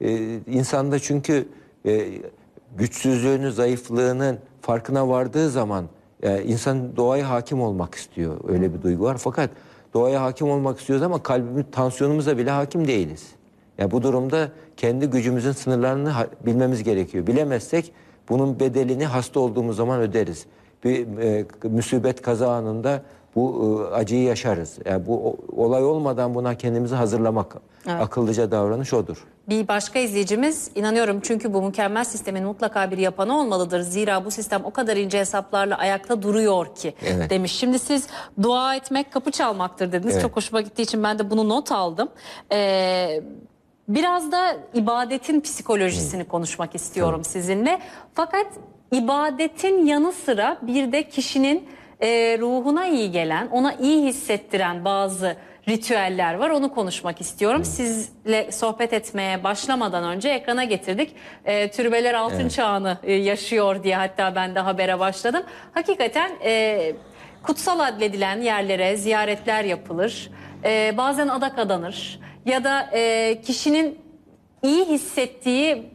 e, 0.00 0.40
insanda 0.46 0.98
çünkü 0.98 1.48
e, 1.86 2.08
güçsüzlüğünü, 2.76 3.52
zayıflığının 3.52 4.38
farkına 4.60 5.08
vardığı 5.08 5.50
zaman 5.50 5.84
e, 6.22 6.42
insan 6.42 6.96
doğaya 6.96 7.30
hakim 7.30 7.60
olmak 7.60 7.94
istiyor. 7.94 8.40
Öyle 8.48 8.74
bir 8.74 8.82
duygu 8.82 9.04
var. 9.04 9.16
Fakat 9.18 9.50
doğaya 9.94 10.22
hakim 10.22 10.50
olmak 10.50 10.80
istiyoruz 10.80 11.02
ama 11.02 11.22
kalbimiz, 11.22 11.64
tansiyonumuza 11.72 12.38
bile 12.38 12.50
hakim 12.50 12.88
değiliz. 12.88 13.26
Ya 13.78 13.90
bu 13.90 14.02
durumda 14.02 14.48
kendi 14.76 15.06
gücümüzün 15.06 15.52
sınırlarını 15.52 16.12
bilmemiz 16.46 16.82
gerekiyor. 16.82 17.26
Bilemezsek 17.26 17.92
bunun 18.28 18.60
bedelini 18.60 19.06
hasta 19.06 19.40
olduğumuz 19.40 19.76
zaman 19.76 20.00
öderiz. 20.00 20.46
Bir 20.84 21.18
e, 21.18 21.44
müsibet 21.62 22.22
kaza 22.22 22.50
anında 22.52 23.02
bu 23.34 23.86
e, 23.92 23.94
acıyı 23.94 24.22
yaşarız. 24.22 24.78
Yani 24.84 25.06
bu 25.06 25.28
o- 25.28 25.36
olay 25.64 25.84
olmadan 25.84 26.34
buna 26.34 26.54
kendimizi 26.54 26.94
hazırlamak 26.94 27.56
akıllıca 27.86 28.50
davranış 28.50 28.94
odur. 28.94 29.24
Bir 29.48 29.68
başka 29.68 29.98
izleyicimiz 29.98 30.70
inanıyorum 30.74 31.20
çünkü 31.22 31.54
bu 31.54 31.62
mükemmel 31.62 32.04
sistemin 32.04 32.44
mutlaka 32.44 32.90
bir 32.90 32.98
yapanı 32.98 33.38
olmalıdır. 33.40 33.80
Zira 33.80 34.24
bu 34.24 34.30
sistem 34.30 34.64
o 34.64 34.70
kadar 34.70 34.96
ince 34.96 35.18
hesaplarla 35.18 35.78
ayakta 35.78 36.22
duruyor 36.22 36.74
ki 36.74 36.94
Evet. 37.06 37.30
demiş. 37.30 37.52
Şimdi 37.52 37.78
siz 37.78 38.06
dua 38.42 38.76
etmek 38.76 39.12
kapı 39.12 39.30
çalmaktır 39.30 39.92
dediniz. 39.92 40.14
Evet. 40.14 40.22
Çok 40.22 40.36
hoşuma 40.36 40.60
gittiği 40.60 40.82
için 40.82 41.02
ben 41.02 41.18
de 41.18 41.30
bunu 41.30 41.48
not 41.48 41.72
aldım. 41.72 42.08
Ee, 42.52 43.22
biraz 43.88 44.32
da 44.32 44.56
ibadetin 44.74 45.40
psikolojisini 45.40 46.24
konuşmak 46.24 46.74
istiyorum 46.74 47.24
sizinle. 47.24 47.78
Fakat 48.14 48.46
ibadetin 48.92 49.86
yanı 49.86 50.12
sıra 50.12 50.58
bir 50.62 50.92
de 50.92 51.08
kişinin 51.08 51.68
e, 52.00 52.38
ruhuna 52.40 52.86
iyi 52.86 53.10
gelen, 53.10 53.48
ona 53.48 53.72
iyi 53.74 54.06
hissettiren 54.06 54.84
bazı 54.84 55.36
ritüeller 55.68 56.34
var. 56.34 56.50
Onu 56.50 56.74
konuşmak 56.74 57.20
istiyorum. 57.20 57.64
Sizle 57.64 58.52
sohbet 58.52 58.92
etmeye 58.92 59.44
başlamadan 59.44 60.04
önce 60.04 60.28
ekrana 60.28 60.64
getirdik. 60.64 61.16
E, 61.44 61.70
türbeler 61.70 62.14
altın 62.14 62.48
çağını 62.48 62.98
e, 63.02 63.12
yaşıyor 63.12 63.82
diye 63.82 63.96
hatta 63.96 64.34
ben 64.34 64.54
de 64.54 64.60
habere 64.60 64.98
başladım. 64.98 65.42
Hakikaten 65.74 66.30
e, 66.44 66.92
kutsal 67.46 67.80
adledilen 67.80 68.40
yerlere 68.40 68.96
ziyaretler 68.96 69.64
yapılır. 69.64 70.30
E, 70.64 70.94
bazen 70.96 71.28
adak 71.28 71.58
adanır. 71.58 72.20
Ya 72.46 72.64
da 72.64 72.90
e, 72.92 73.40
kişinin 73.40 73.98
iyi 74.62 74.84
hissettiği 74.84 75.92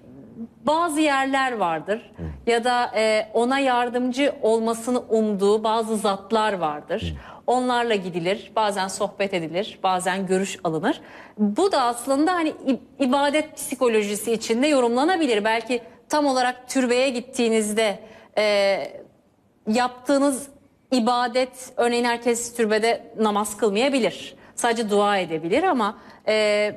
bazı 0.66 1.02
yerler 1.02 1.52
vardır 1.52 2.12
ya 2.48 2.64
da 2.64 2.92
e, 2.96 3.30
ona 3.34 3.60
yardımcı 3.60 4.36
olmasını 4.42 5.00
umduğu 5.00 5.64
bazı 5.64 5.98
zatlar 5.98 6.54
vardır. 6.54 7.16
Onlarla 7.48 7.96
gidilir, 7.96 8.52
bazen 8.56 8.88
sohbet 8.88 9.34
edilir, 9.34 9.80
bazen 9.84 10.28
görüş 10.28 10.60
alınır. 10.64 11.02
Bu 11.38 11.72
da 11.72 11.82
aslında 11.82 12.34
hani 12.34 12.54
ibadet 13.00 13.56
psikolojisi 13.56 14.32
içinde 14.32 14.68
yorumlanabilir. 14.68 15.44
Belki 15.44 15.82
tam 16.10 16.26
olarak 16.26 16.70
türbeye 16.70 17.10
gittiğinizde 17.10 18.00
e, 18.38 18.78
yaptığınız 19.68 20.48
ibadet, 20.92 21.74
örneğin 21.78 22.04
herkes 22.06 22.56
türbede 22.56 23.04
namaz 23.20 23.58
kılmayabilir. 23.58 24.36
Sadece 24.56 24.90
dua 24.90 25.18
edebilir 25.18 25.64
ama 25.64 25.98
e, 26.28 26.76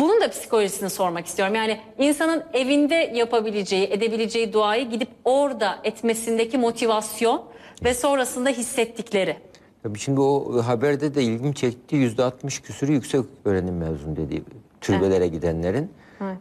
bunun 0.00 0.20
da 0.20 0.30
psikolojisini 0.30 0.90
sormak 0.90 1.26
istiyorum. 1.26 1.54
Yani 1.54 1.80
insanın 1.98 2.44
evinde 2.52 3.12
yapabileceği, 3.14 3.86
edebileceği 3.86 4.52
duayı 4.52 4.90
gidip 4.90 5.08
orada 5.24 5.78
etmesindeki 5.84 6.58
motivasyon 6.58 7.42
ve 7.84 7.94
sonrasında 7.94 8.50
hissettikleri. 8.50 9.36
Tabii 9.82 9.98
şimdi 9.98 10.20
o 10.20 10.62
haberde 10.62 11.14
de 11.14 11.22
ilgimi 11.22 11.54
çekti. 11.54 11.96
Yüzde 11.96 12.24
60 12.24 12.60
küsürü 12.60 12.92
yüksek 12.92 13.20
öğrenim 13.44 13.76
mezun 13.76 14.16
dediği 14.16 14.42
türbelere 14.80 15.28
gidenlerin. 15.28 15.90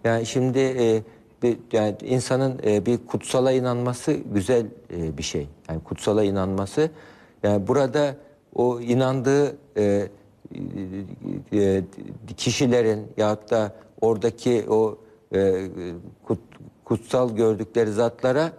Yani 0.03 0.25
şimdi 0.25 0.59
e, 0.59 1.01
bir, 1.43 1.57
yani 1.71 1.95
insanın 2.01 2.59
e, 2.65 2.85
bir 2.85 2.97
kutsala 3.07 3.51
inanması 3.51 4.11
güzel 4.11 4.65
e, 4.93 5.17
bir 5.17 5.23
şey. 5.23 5.47
Yani 5.69 5.83
kutsala 5.83 6.23
inanması. 6.23 6.89
Yani 7.43 7.67
burada 7.67 8.15
o 8.55 8.81
inandığı 8.81 9.57
e, 9.77 10.07
e, 11.53 11.83
kişilerin 12.37 13.07
ya 13.17 13.37
da 13.49 13.71
oradaki 14.01 14.65
o 14.69 14.97
e, 15.35 15.67
kut- 16.27 16.57
kutsal 16.85 17.35
gördükleri 17.35 17.91
zatlara 17.91 18.51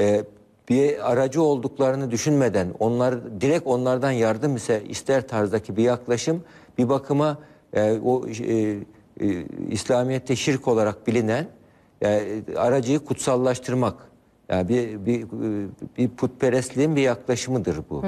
e, 0.00 0.24
bir 0.68 1.12
aracı 1.12 1.42
olduklarını 1.42 2.10
düşünmeden 2.10 2.68
onlar 2.78 3.40
direkt 3.40 3.66
onlardan 3.66 4.10
yardım 4.10 4.56
ise 4.56 4.82
ister 4.88 5.28
tarzdaki 5.28 5.76
bir 5.76 5.82
yaklaşım 5.82 6.42
bir 6.78 6.88
bakıma 6.88 7.38
e, 7.72 7.98
o 8.04 8.28
e, 8.28 8.78
e, 9.20 9.44
İslamiyet'te 9.70 10.36
şirk 10.36 10.68
olarak 10.68 11.06
bilinen 11.06 11.46
e, 12.02 12.42
aracıyı 12.56 12.98
kutsallaştırmak 12.98 13.94
yani 14.48 14.68
bir 14.68 15.06
bir 15.06 15.26
bir 15.98 16.08
putperestliğin 16.08 16.96
bir 16.96 17.02
yaklaşımıdır 17.02 17.76
bu. 17.90 18.02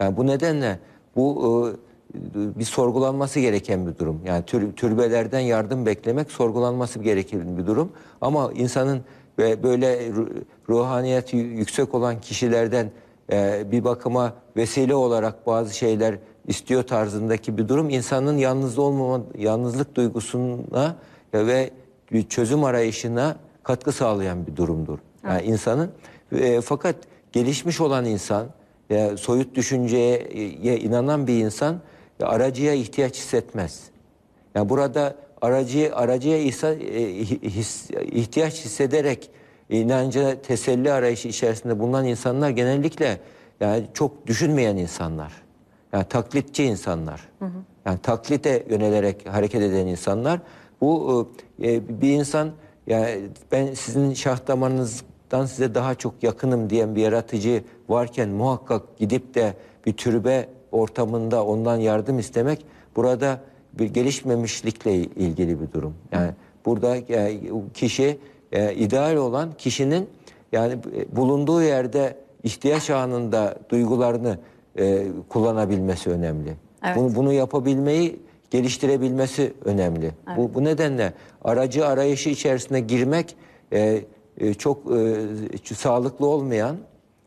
Yani 0.00 0.16
bu 0.16 0.26
nedenle 0.26 0.78
bu 1.16 1.68
e, 2.14 2.58
bir 2.58 2.64
sorgulanması 2.64 3.40
gereken 3.40 3.86
bir 3.86 3.98
durum. 3.98 4.20
Yani 4.26 4.44
tür, 4.44 4.72
türbelerden 4.72 5.40
yardım 5.40 5.86
beklemek 5.86 6.30
sorgulanması 6.30 6.98
gereken 6.98 7.58
bir 7.58 7.66
durum. 7.66 7.92
Ama 8.20 8.52
insanın 8.54 9.00
ve 9.38 9.62
böyle 9.62 10.08
ru- 10.08 10.42
ruhaniyeti 10.68 11.36
yüksek 11.36 11.94
olan 11.94 12.20
kişilerden 12.20 12.90
e, 13.32 13.64
bir 13.72 13.84
bakıma 13.84 14.32
vesile 14.56 14.94
olarak 14.94 15.46
bazı 15.46 15.76
şeyler 15.76 16.18
istiyor 16.46 16.82
tarzındaki 16.82 17.58
bir 17.58 17.68
durum 17.68 17.90
insanın 17.90 18.36
yalnız 18.36 18.78
olmama, 18.78 19.24
yalnızlık 19.38 19.94
duygusuna 19.94 20.96
ve 21.34 21.70
bir 22.12 22.28
çözüm 22.28 22.64
arayışına 22.64 23.36
katkı 23.62 23.92
sağlayan 23.92 24.46
bir 24.46 24.56
durumdur. 24.56 24.98
Yani 25.24 25.42
insanın 25.42 25.90
e, 26.32 26.60
fakat 26.60 26.96
gelişmiş 27.32 27.80
olan 27.80 28.04
insan, 28.04 28.46
e, 28.90 29.16
soyut 29.16 29.54
düşünceye 29.54 30.16
e, 30.16 30.76
inanan 30.76 31.26
bir 31.26 31.44
insan 31.44 31.80
e, 32.20 32.24
aracıya 32.24 32.74
ihtiyaç 32.74 33.16
hissetmez. 33.16 33.82
Yani 34.54 34.68
burada 34.68 35.14
aracı 35.40 35.90
aracıya 35.94 36.38
ihsa- 36.38 36.74
e, 36.74 37.24
his- 37.24 37.90
ihtiyaç 37.90 38.64
hissederek 38.64 39.30
inanca 39.70 40.42
teselli 40.42 40.92
arayışı 40.92 41.28
içerisinde 41.28 41.78
bulunan 41.78 42.06
insanlar 42.06 42.50
genellikle 42.50 43.20
yani 43.60 43.84
çok 43.94 44.26
düşünmeyen 44.26 44.76
insanlar. 44.76 45.32
Yani 45.92 46.04
taklitçi 46.04 46.64
insanlar. 46.64 47.28
Yani 47.86 47.98
taklite 48.02 48.66
yönelerek 48.70 49.28
hareket 49.28 49.62
eden 49.62 49.86
insanlar. 49.86 50.40
Bu 50.80 51.28
e, 51.62 52.00
bir 52.02 52.10
insan 52.10 52.50
yani 52.86 53.20
ben 53.52 53.74
sizin 53.74 54.14
şah 54.14 54.46
damarınızdan 54.46 55.46
size 55.46 55.74
daha 55.74 55.94
çok 55.94 56.22
yakınım 56.22 56.70
diyen 56.70 56.96
bir 56.96 57.02
yaratıcı 57.02 57.64
varken 57.88 58.28
muhakkak 58.28 58.98
gidip 58.98 59.34
de 59.34 59.54
bir 59.86 59.92
türbe 59.92 60.48
ortamında 60.72 61.44
ondan 61.44 61.76
yardım 61.76 62.18
istemek 62.18 62.64
burada 62.96 63.40
bir 63.78 63.86
gelişmemişlikle 63.86 64.94
ilgili 64.94 65.60
bir 65.60 65.72
durum. 65.72 65.94
Yani 66.12 66.30
burada 66.66 66.96
e, 66.96 67.40
kişi 67.74 68.18
e, 68.52 68.74
ideal 68.74 69.16
olan 69.16 69.52
kişinin 69.58 70.08
yani 70.52 70.72
e, 70.72 71.16
bulunduğu 71.16 71.62
yerde 71.62 72.16
ihtiyaç 72.42 72.90
anında 72.90 73.54
duygularını 73.70 74.38
e, 74.78 75.06
kullanabilmesi 75.28 76.10
önemli. 76.10 76.54
Evet. 76.84 76.96
Bunu, 76.96 77.14
bunu 77.14 77.32
yapabilmeyi 77.32 78.20
geliştirebilmesi 78.50 79.52
önemli. 79.64 80.10
Bu, 80.36 80.54
bu 80.54 80.64
nedenle 80.64 81.12
aracı 81.44 81.86
arayışı 81.86 82.30
içerisine 82.30 82.80
girmek 82.80 83.36
e, 83.72 84.02
e, 84.38 84.54
çok 84.54 84.78
e, 85.72 85.74
sağlıklı 85.74 86.26
olmayan 86.26 86.76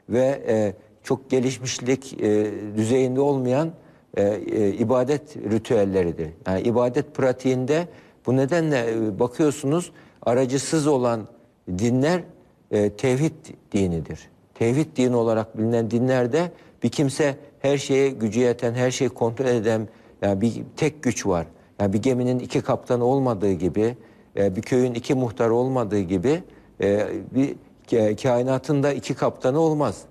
ve 0.10 0.41
e, 0.47 0.73
çok 1.03 1.29
gelişmişlik 1.29 2.21
e, 2.21 2.51
düzeyinde 2.77 3.21
olmayan 3.21 3.71
e, 4.17 4.23
e, 4.23 4.69
ibadet 4.69 5.38
ritüelleridir. 5.38 6.29
Yani 6.47 6.62
ibadet 6.62 7.15
pratiğinde 7.15 7.88
bu 8.25 8.38
nedenle 8.38 8.91
e, 8.91 9.19
bakıyorsunuz 9.19 9.91
aracısız 10.21 10.88
olan 10.88 11.27
dinler 11.67 12.23
e, 12.71 12.89
tevhid 12.89 13.31
dinidir. 13.71 14.29
Tevhid 14.53 14.97
dini 14.97 15.15
olarak 15.15 15.57
bilinen 15.57 15.91
dinlerde 15.91 16.51
bir 16.84 16.89
kimse 16.89 17.36
her 17.60 17.77
şeye 17.77 18.10
gücü 18.10 18.39
yeten, 18.39 18.73
her 18.73 18.91
şeyi 18.91 19.10
kontrol 19.10 19.45
eden 19.45 19.88
yani 20.21 20.41
bir 20.41 20.53
tek 20.77 21.03
güç 21.03 21.25
var. 21.25 21.45
Yani 21.79 21.93
bir 21.93 22.01
geminin 22.01 22.39
iki 22.39 22.62
kaptanı 22.62 23.05
olmadığı 23.05 23.51
gibi, 23.51 23.97
e, 24.38 24.55
bir 24.55 24.62
köyün 24.62 24.93
iki 24.93 25.13
muhtarı 25.13 25.53
olmadığı 25.55 25.99
gibi 25.99 26.43
e, 26.81 27.07
bir 27.36 27.55
ka- 27.88 28.21
kainatın 28.23 28.84
da 28.84 28.93
iki 28.93 29.13
kaptanı 29.13 29.60
olmaz. 29.60 30.01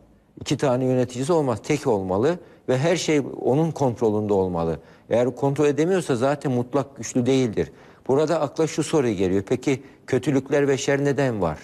İki 0.41 0.57
tane 0.57 0.85
yöneticisi 0.85 1.33
olmaz. 1.33 1.59
Tek 1.63 1.87
olmalı 1.87 2.39
ve 2.69 2.79
her 2.79 2.97
şey 2.97 3.23
onun 3.43 3.71
kontrolünde 3.71 4.33
olmalı. 4.33 4.81
Eğer 5.11 5.37
kontrol 5.37 5.67
edemiyorsa 5.67 6.17
zaten 6.17 6.53
mutlak 6.53 6.97
güçlü 6.97 7.27
değildir. 7.27 7.73
Burada 8.09 8.41
akla 8.41 8.67
şu 8.67 8.83
soru 8.83 9.09
geliyor. 9.09 9.43
Peki 9.49 9.83
kötülükler 10.07 10.69
ve 10.69 10.79
şer 10.79 11.05
neden 11.05 11.43
var? 11.43 11.59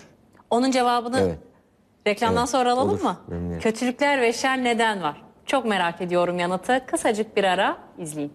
Onun 0.50 0.70
cevabını 0.70 1.20
Evet. 1.20 1.38
reklamdan 2.06 2.38
Evet, 2.38 2.48
sonra 2.48 2.72
alalım 2.72 2.90
olur. 2.90 3.00
mı? 3.02 3.16
Kötülükler 3.60 4.20
ve 4.20 4.32
şer 4.32 4.64
neden 4.64 5.02
var? 5.02 5.22
Çok 5.46 5.64
merak 5.64 6.00
ediyorum 6.00 6.38
yanıtı. 6.38 6.86
Kısacık 6.86 7.36
bir 7.36 7.44
ara 7.44 7.76
izleyin. 7.98 8.32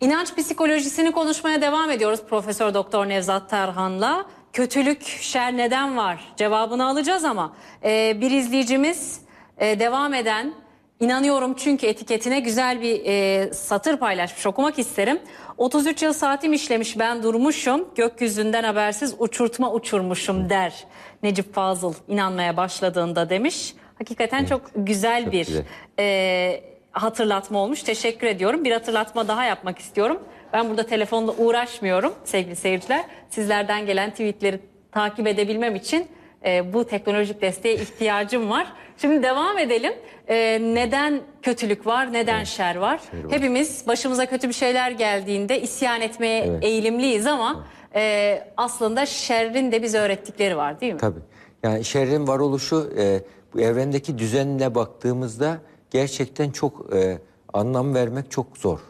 İnanç 0.00 0.36
psikolojisini 0.36 1.12
konuşmaya 1.12 1.62
devam 1.62 1.90
ediyoruz 1.90 2.20
Profesör 2.28 2.74
Doktor 2.74 3.08
Nevzat 3.08 3.50
Tarhan'la. 3.50 4.26
Kötülük, 4.52 5.02
şer 5.02 5.56
neden 5.56 5.96
var? 5.96 6.32
Cevabını 6.36 6.86
alacağız 6.86 7.24
ama 7.24 7.56
e, 7.84 8.20
bir 8.20 8.30
izleyicimiz 8.30 9.20
e, 9.58 9.80
devam 9.80 10.14
eden 10.14 10.54
inanıyorum 11.00 11.54
çünkü 11.54 11.86
etiketine 11.86 12.40
güzel 12.40 12.82
bir 12.82 13.02
e, 13.04 13.52
satır 13.52 13.96
paylaşmış 13.96 14.46
okumak 14.46 14.78
isterim. 14.78 15.18
33 15.58 16.02
yıl 16.02 16.12
saatim 16.12 16.52
işlemiş 16.52 16.98
ben 16.98 17.22
durmuşum 17.22 17.88
gökyüzünden 17.94 18.64
habersiz 18.64 19.14
uçurtma 19.18 19.72
uçurmuşum 19.72 20.50
der 20.50 20.84
Necip 21.22 21.54
Fazıl 21.54 21.94
inanmaya 22.08 22.56
başladığında 22.56 23.30
demiş. 23.30 23.74
Hakikaten 23.98 24.44
çok 24.44 24.70
güzel 24.76 25.24
çok 25.24 25.32
bir 25.32 25.46
güzel. 25.46 25.64
e, 25.98 26.64
hatırlatma 26.92 27.58
olmuş. 27.58 27.82
Teşekkür 27.82 28.26
ediyorum. 28.26 28.64
Bir 28.64 28.72
hatırlatma 28.72 29.28
daha 29.28 29.44
yapmak 29.44 29.78
istiyorum. 29.78 30.18
Ben 30.52 30.70
burada 30.70 30.86
telefonla 30.86 31.32
uğraşmıyorum 31.32 32.14
sevgili 32.24 32.56
seyirciler. 32.56 33.04
Sizlerden 33.30 33.86
gelen 33.86 34.10
tweetleri 34.10 34.60
takip 34.92 35.26
edebilmem 35.26 35.74
için 35.76 36.06
e, 36.44 36.72
bu 36.72 36.84
teknolojik 36.84 37.40
desteğe 37.42 37.74
ihtiyacım 37.74 38.50
var. 38.50 38.72
Şimdi 38.98 39.22
devam 39.22 39.58
edelim. 39.58 39.92
E, 40.28 40.58
neden 40.74 41.20
kötülük 41.42 41.86
var, 41.86 42.12
neden 42.12 42.44
şer 42.44 42.76
var? 42.76 43.00
şer 43.10 43.24
var. 43.24 43.32
Hepimiz 43.32 43.84
başımıza 43.86 44.26
kötü 44.26 44.48
bir 44.48 44.54
şeyler 44.54 44.90
geldiğinde 44.90 45.60
isyan 45.60 46.00
etmeye 46.00 46.44
Evet. 46.44 46.64
eğilimliyiz 46.64 47.26
ama 47.26 47.64
e, 47.94 48.42
aslında 48.56 49.06
şerrin 49.06 49.72
de 49.72 49.82
bize 49.82 49.98
öğrettikleri 49.98 50.56
var 50.56 50.80
değil 50.80 50.92
mi? 50.92 50.98
Tabii. 50.98 51.20
Yani 51.62 51.84
şerrin 51.84 52.28
varoluşu 52.28 52.92
e, 52.98 53.20
bu 53.54 53.60
evrendeki 53.60 54.18
düzenine 54.18 54.74
baktığımızda 54.74 55.58
gerçekten 55.90 56.50
çok 56.50 56.94
e, 56.94 57.18
anlam 57.52 57.94
vermek 57.94 58.30
çok 58.30 58.58
zor. 58.58 58.80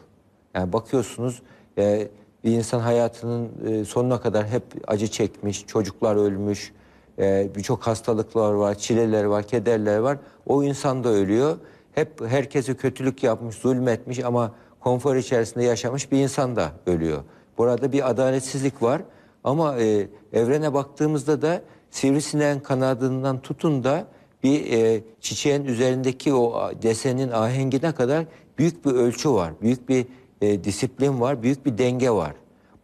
Yani 0.55 0.73
bakıyorsunuz 0.73 1.43
e, 1.79 2.09
bir 2.45 2.51
insan 2.53 2.81
hayatının 2.81 3.51
e, 3.69 3.85
sonuna 3.85 4.21
kadar 4.21 4.47
hep 4.49 4.63
acı 4.87 5.09
çekmiş, 5.09 5.67
çocuklar 5.67 6.17
ölmüş, 6.17 6.73
e, 7.19 7.49
birçok 7.57 7.87
hastalıklar 7.87 8.53
var, 8.53 8.75
çileler 8.75 9.25
var, 9.25 9.43
kederler 9.43 9.99
var. 9.99 10.19
O 10.47 10.63
insan 10.63 11.05
da 11.05 11.09
ölüyor. 11.09 11.57
Hep 11.93 12.21
herkese 12.27 12.75
kötülük 12.75 13.23
yapmış, 13.23 13.57
zulmetmiş 13.57 14.19
ama 14.25 14.53
konfor 14.81 15.17
içerisinde 15.17 15.65
yaşamış 15.65 16.13
bir 16.13 16.19
insan 16.19 16.57
da 16.57 16.73
ölüyor. 16.87 17.23
Burada 17.59 17.93
bir 17.93 18.11
adaletsizlik 18.11 18.83
var. 18.83 19.03
Ama 19.45 19.79
e, 19.81 20.09
evrene 20.33 20.75
baktığımızda 20.75 21.43
da 21.43 21.63
sivrisineğin 21.91 22.61
kanadından 22.61 23.41
tutun 23.41 23.85
da 23.85 24.07
bir 24.43 24.73
e, 24.73 25.03
çiçeğin 25.21 25.65
üzerindeki 25.65 26.35
o 26.35 26.71
desenin 26.83 27.31
ahengine 27.31 27.93
kadar 27.93 28.25
büyük 28.59 28.87
bir 28.87 28.91
ölçü 28.91 29.33
var. 29.33 29.53
Büyük 29.63 29.89
bir 29.89 30.07
e, 30.41 30.65
disiplin 30.65 31.21
var, 31.21 31.43
büyük 31.43 31.67
bir 31.67 31.79
denge 31.79 32.11
var. 32.11 32.33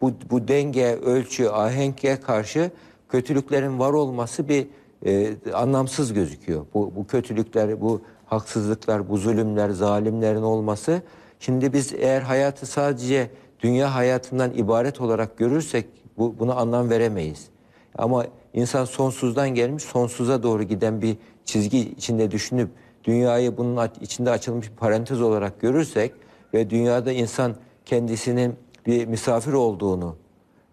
Bu, 0.01 0.13
bu 0.31 0.49
denge, 0.49 0.87
ölçü, 0.87 1.49
ahenge 1.49 2.21
karşı 2.21 2.71
kötülüklerin 3.11 3.79
var 3.79 3.93
olması 3.93 4.49
bir 4.49 4.67
e, 5.07 5.35
anlamsız 5.55 6.13
gözüküyor. 6.13 6.67
Bu, 6.75 6.93
bu 6.97 7.07
kötülükler, 7.07 7.81
bu 7.81 8.03
haksızlıklar, 8.27 9.09
bu 9.09 9.17
zulümler, 9.17 9.71
zalimlerin 9.71 10.43
olması. 10.43 11.03
Şimdi 11.41 11.73
biz 11.73 11.95
eğer 11.99 12.21
hayatı 12.21 12.67
sadece 12.67 13.31
dünya 13.61 13.95
hayatından 13.95 14.53
ibaret 14.55 15.01
olarak 15.01 15.39
görürsek 15.39 15.87
bu, 16.19 16.39
buna 16.39 16.55
anlam 16.55 16.91
veremeyiz. 16.91 17.49
Ama 17.99 18.27
insan 18.55 18.85
sonsuzdan 18.85 19.49
gelmiş 19.49 19.83
sonsuza 19.83 20.43
doğru 20.43 20.63
giden 20.63 21.03
bir 21.03 21.17
çizgi 21.45 21.79
içinde 21.79 22.31
düşünüp 22.31 22.69
dünyayı 23.05 23.57
bunun 23.57 23.89
içinde 24.01 24.31
açılmış 24.31 24.71
bir 24.71 24.77
parantez 24.77 25.21
olarak 25.23 25.61
görürsek 25.61 26.13
ve 26.55 26.71
dünyada 26.71 27.13
insan 27.13 27.55
kendisinin 27.85 28.55
bir 28.87 29.07
misafir 29.07 29.53
olduğunu 29.53 30.17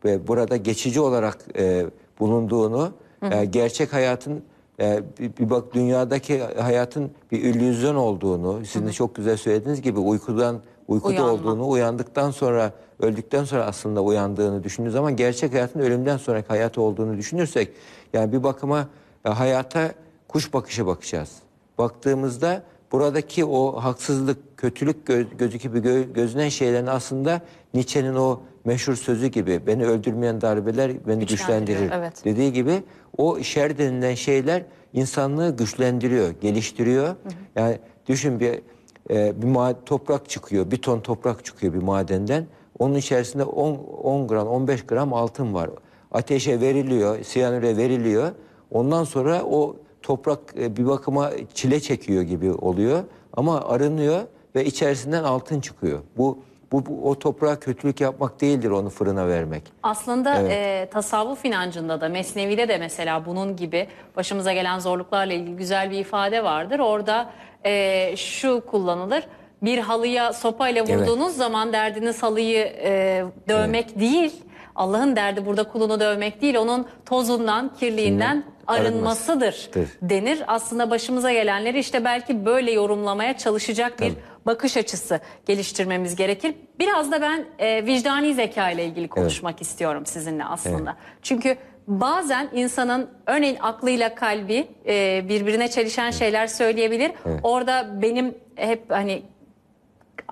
ve 0.06 0.28
burada 0.28 0.58
geçici 0.58 1.00
olarak 1.00 1.38
e, 1.58 1.86
bulunduğunu, 2.20 2.92
e, 3.32 3.46
gerçek 3.46 3.94
hayatın 3.94 4.44
e, 4.80 5.04
bir, 5.20 5.38
bir 5.38 5.50
bak 5.50 5.74
dünyadaki 5.74 6.44
hayatın 6.44 7.12
bir 7.32 7.40
illüzyon 7.40 7.96
olduğunu, 7.96 8.66
sizin 8.66 8.88
de 8.88 8.92
çok 8.92 9.16
güzel 9.16 9.38
söylediğiniz 9.38 9.82
gibi 9.82 10.00
uykudan 10.00 10.60
uykuda 10.88 11.10
Uyanma. 11.10 11.32
olduğunu, 11.32 11.70
uyandıktan 11.70 12.32
sonra 12.32 12.72
öldükten 13.00 13.44
sonra 13.44 13.66
aslında 13.66 14.02
uyandığını 14.02 14.64
düşündüğünüz 14.64 14.94
zaman 14.94 15.16
gerçek 15.16 15.54
hayatın 15.54 15.80
ölümden 15.80 16.18
sonraki 16.18 16.48
hayat 16.48 16.78
olduğunu 16.78 17.18
düşünürsek 17.18 17.70
yani 18.14 18.34
bir 18.34 18.44
bakıma 18.44 18.88
e, 19.26 19.30
hayata 19.30 19.92
kuş 20.28 20.54
bakışı 20.54 20.88
bakacağız. 20.88 21.32
Baktığımızda 21.78 22.64
buradaki 22.92 23.46
o 23.46 23.84
haksızlık, 23.84 24.58
kötülük 24.58 25.08
gö- 25.08 25.38
gözü 25.38 25.58
gibi 25.58 25.80
gö- 25.80 26.14
gözünen 26.14 26.50
şeylerin 26.50 26.88
aslında 26.88 27.42
Nietzsche'nin 27.74 28.16
o 28.16 28.40
meşhur 28.68 28.96
sözü 28.96 29.28
gibi 29.28 29.62
beni 29.68 29.86
öldürmeyen 29.86 30.42
darbeler 30.42 31.08
beni 31.08 31.26
güçlendirir 31.26 31.92
evet. 31.92 32.26
dediği 32.26 32.54
gibi 32.54 32.84
o 33.18 33.40
şer 33.40 33.78
denilen 33.78 34.16
şeyler 34.16 34.64
insanlığı 34.94 35.58
güçlendiriyor, 35.58 36.30
geliştiriyor. 36.42 37.16
Yani 37.56 37.78
düşün 38.08 38.40
bir 38.40 38.62
e, 39.10 39.42
bir 39.42 39.86
toprak 39.86 40.30
çıkıyor, 40.30 40.72
bir 40.72 40.78
ton 40.78 41.00
toprak 41.00 41.46
çıkıyor 41.46 41.74
bir 41.74 41.82
madenden. 41.82 42.46
Onun 42.80 42.96
içerisinde 42.96 43.44
10 43.44 43.76
10 44.04 44.28
gram, 44.28 44.48
15 44.48 44.86
gram 44.86 45.14
altın 45.14 45.54
var. 45.54 45.70
Ateşe 46.12 46.62
veriliyor, 46.62 47.24
siyanüre 47.24 47.78
veriliyor. 47.78 48.32
Ondan 48.72 49.04
sonra 49.04 49.44
o 49.44 49.76
toprak 50.02 50.40
e, 50.60 50.78
bir 50.78 50.88
bakıma 50.88 51.32
çile 51.54 51.80
çekiyor 51.80 52.22
gibi 52.22 52.52
oluyor 52.52 53.04
ama 53.34 53.62
arınıyor 53.62 54.22
ve 54.56 54.66
içerisinden 54.66 55.24
altın 55.24 55.60
çıkıyor. 55.62 56.00
Bu 56.18 56.40
bu, 56.72 56.86
bu 56.86 57.10
o 57.10 57.20
toprağa 57.20 57.60
kötülük 57.60 58.02
yapmak 58.02 58.42
değildir 58.42 58.70
onu 58.70 58.90
fırına 58.90 59.28
vermek. 59.28 59.64
Aslında 59.84 60.40
Evet. 60.40 60.52
e, 60.52 60.90
tasavvuf 60.92 61.46
inancında 61.46 62.02
da 62.02 62.10
Mesnevi'de 62.10 62.68
de 62.68 62.78
mesela 62.78 63.26
bunun 63.26 63.56
gibi 63.56 63.88
başımıza 64.16 64.54
gelen 64.54 64.80
zorluklarla 64.80 65.34
ilgili 65.34 65.56
güzel 65.56 65.92
bir 65.92 66.00
ifade 66.00 66.44
vardır. 66.44 66.80
Orada 66.80 67.30
e, 67.66 68.16
şu 68.18 68.64
kullanılır. 68.66 69.24
Bir 69.62 69.78
halıya 69.78 70.34
sopayla 70.34 70.84
vurduğunuz 70.84 71.36
zaman 71.36 71.74
derdiniz 71.74 72.24
halıyı 72.24 72.74
e, 72.84 73.24
dövmek 73.50 74.00
değil. 74.00 74.44
Allah'ın 74.76 75.16
derdi 75.16 75.46
burada 75.46 75.64
kulunu 75.64 76.00
dövmek 76.00 76.42
değil. 76.42 76.56
Onun 76.56 76.86
tozundan, 77.06 77.72
kirliğinden 77.80 78.44
arınmasıdır 78.68 79.70
denir. 80.02 80.44
Aslında 80.48 80.90
başımıza 80.90 81.32
gelenleri 81.32 81.80
işte 81.80 82.06
belki 82.06 82.46
böyle 82.46 82.72
yorumlamaya 82.72 83.38
çalışacak 83.38 84.00
bir 84.02 84.14
bakış 84.48 84.78
açısı 84.78 85.20
geliştirmemiz 85.46 86.16
gerekir. 86.16 86.56
Biraz 86.80 87.12
da 87.12 87.22
ben 87.22 87.46
e, 87.60 87.86
vicdani 87.86 88.34
zeka 88.34 88.72
ile 88.72 88.86
ilgili 88.86 89.08
konuşmak 89.08 89.62
istiyorum 89.62 90.06
sizinle 90.06 90.46
aslında. 90.46 90.98
Çünkü 91.22 91.58
bazen 91.88 92.50
insanın 92.54 93.10
örneğin 93.26 93.58
aklıyla 93.62 94.16
kalbi 94.16 94.68
e, 94.88 95.26
birbirine 95.30 95.68
çelişen 95.68 96.12
şeyler 96.12 96.48
söyleyebilir. 96.48 97.12
Orada 97.44 98.02
benim 98.02 98.36
hep 98.56 98.92
hani 98.92 99.24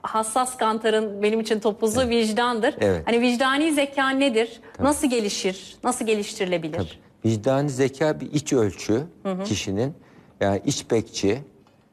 hassas 0.04 0.58
kantarın 0.58 1.24
benim 1.24 1.40
için 1.40 1.60
topuzu 1.60 2.10
vicdandır. 2.10 2.76
Evet. 2.80 3.02
Hani 3.06 3.22
vicdani 3.22 3.74
zeka 3.74 4.10
nedir? 4.10 4.62
Nasıl 4.80 5.10
gelişir? 5.10 5.76
Nasıl 5.84 6.06
geliştirilebilir? 6.06 6.78
Tabii. 6.78 7.06
Vicdani 7.26 7.70
zeka 7.70 8.20
bir 8.20 8.32
iç 8.34 8.54
ölçü 8.54 9.04
kişinin 9.46 9.94
yani 10.42 10.62
iç 10.66 10.92
bekçi 10.92 11.38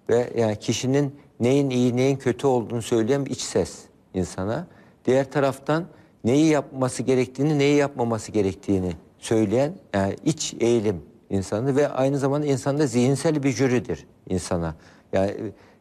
ve 0.08 0.32
yani 0.36 0.58
kişinin 0.58 1.20
neyin 1.42 1.70
iyi 1.70 1.96
neyin 1.96 2.16
kötü 2.16 2.46
olduğunu 2.46 2.82
söyleyen 2.82 3.26
bir 3.26 3.30
iç 3.30 3.40
ses 3.40 3.78
insana. 4.14 4.66
Diğer 5.04 5.30
taraftan 5.30 5.84
neyi 6.24 6.46
yapması 6.46 7.02
gerektiğini 7.02 7.58
neyi 7.58 7.76
yapmaması 7.76 8.32
gerektiğini 8.32 8.92
söyleyen 9.18 9.72
yani 9.94 10.16
iç 10.24 10.54
eğilim 10.60 11.02
insanı 11.30 11.76
ve 11.76 11.88
aynı 11.88 12.18
zamanda 12.18 12.46
insanda 12.46 12.86
zihinsel 12.86 13.42
bir 13.42 13.50
jüridir 13.50 14.06
insana. 14.28 14.74
Yani, 15.12 15.34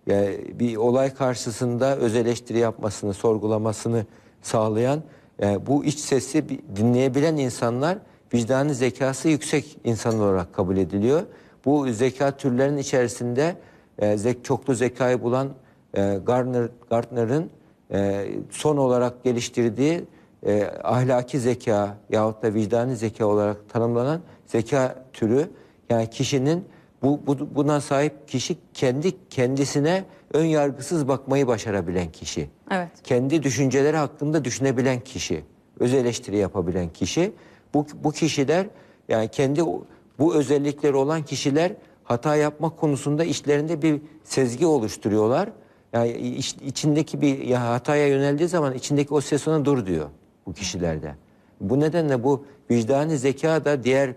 yani 0.08 0.40
bir 0.60 0.76
olay 0.76 1.14
karşısında 1.14 1.98
öz 1.98 2.16
eleştiri 2.16 2.58
yapmasını, 2.58 3.14
sorgulamasını 3.14 4.06
sağlayan 4.42 5.04
yani 5.40 5.66
bu 5.66 5.86
iç 5.86 6.00
sesi 6.00 6.44
dinleyebilen 6.76 7.38
insanlar 7.38 7.98
vicdani 8.34 8.76
zekası 8.76 9.30
yüksek 9.30 9.78
insan 9.84 10.20
olarak 10.20 10.54
kabul 10.54 10.78
ediliyor. 10.78 11.22
Bu 11.66 11.90
zeka 11.90 12.38
türlerinin 12.38 12.78
içerisinde 12.78 13.56
e, 14.00 14.18
zek, 14.18 14.46
çoklu 14.46 14.76
zekayı 14.76 15.22
bulan 15.22 15.50
e, 15.98 16.20
Gardner, 16.26 16.70
Gardner'ın 16.90 17.50
e, 17.94 18.28
son 18.50 18.78
olarak 18.78 19.24
geliştirdiği 19.24 20.04
e, 20.46 20.64
ahlaki 20.84 21.40
zeka 21.40 21.98
yahut 22.10 22.44
da 22.44 22.54
vicdani 22.54 22.96
zeka 22.96 23.26
olarak 23.26 23.70
tanımlanan 23.70 24.22
zeka 24.46 25.06
türü 25.14 25.50
yani 25.90 26.10
kişinin 26.10 26.66
bu, 27.04 27.20
bu 27.28 27.56
buna 27.56 27.82
sahip 27.82 28.28
kişi 28.28 28.58
kendi 28.74 29.30
kendisine 29.30 30.04
ön 30.34 30.46
yargısız 30.46 31.08
bakmayı 31.08 31.48
başarabilen 31.48 32.12
kişi. 32.12 32.50
Evet. 32.72 32.90
Kendi 33.04 33.44
düşünceleri 33.44 33.98
hakkında 33.98 34.46
düşünebilen 34.46 35.00
kişi, 35.00 35.44
öz 35.80 35.94
eleştiri 35.94 36.38
yapabilen 36.38 36.90
kişi. 36.90 37.32
Bu 37.74 37.86
bu 38.04 38.12
kişiler 38.12 38.68
yani 39.10 39.28
kendi 39.28 39.62
bu 40.20 40.36
özellikleri 40.36 40.96
olan 40.96 41.24
kişiler 41.24 41.72
hata 42.12 42.36
yapmak 42.36 42.78
konusunda 42.78 43.24
işlerinde 43.24 43.82
bir 43.82 44.02
sezgi 44.24 44.66
oluşturuyorlar. 44.66 45.50
Yani 45.94 46.12
iç- 46.12 46.56
içindeki 46.66 47.22
bir 47.22 47.40
ya 47.40 47.70
hataya 47.70 48.08
yöneldiği 48.08 48.50
zaman 48.50 48.74
içindeki 48.74 49.14
o 49.14 49.22
ses 49.22 49.48
ona 49.48 49.66
dur 49.66 49.86
diyor 49.86 50.06
bu 50.46 50.54
kişilerde. 50.54 51.16
Bu 51.62 51.80
nedenle 51.80 52.24
bu 52.24 52.46
vicdani 52.72 53.18
zeka 53.18 53.66
da 53.66 53.84
diğer 53.84 54.14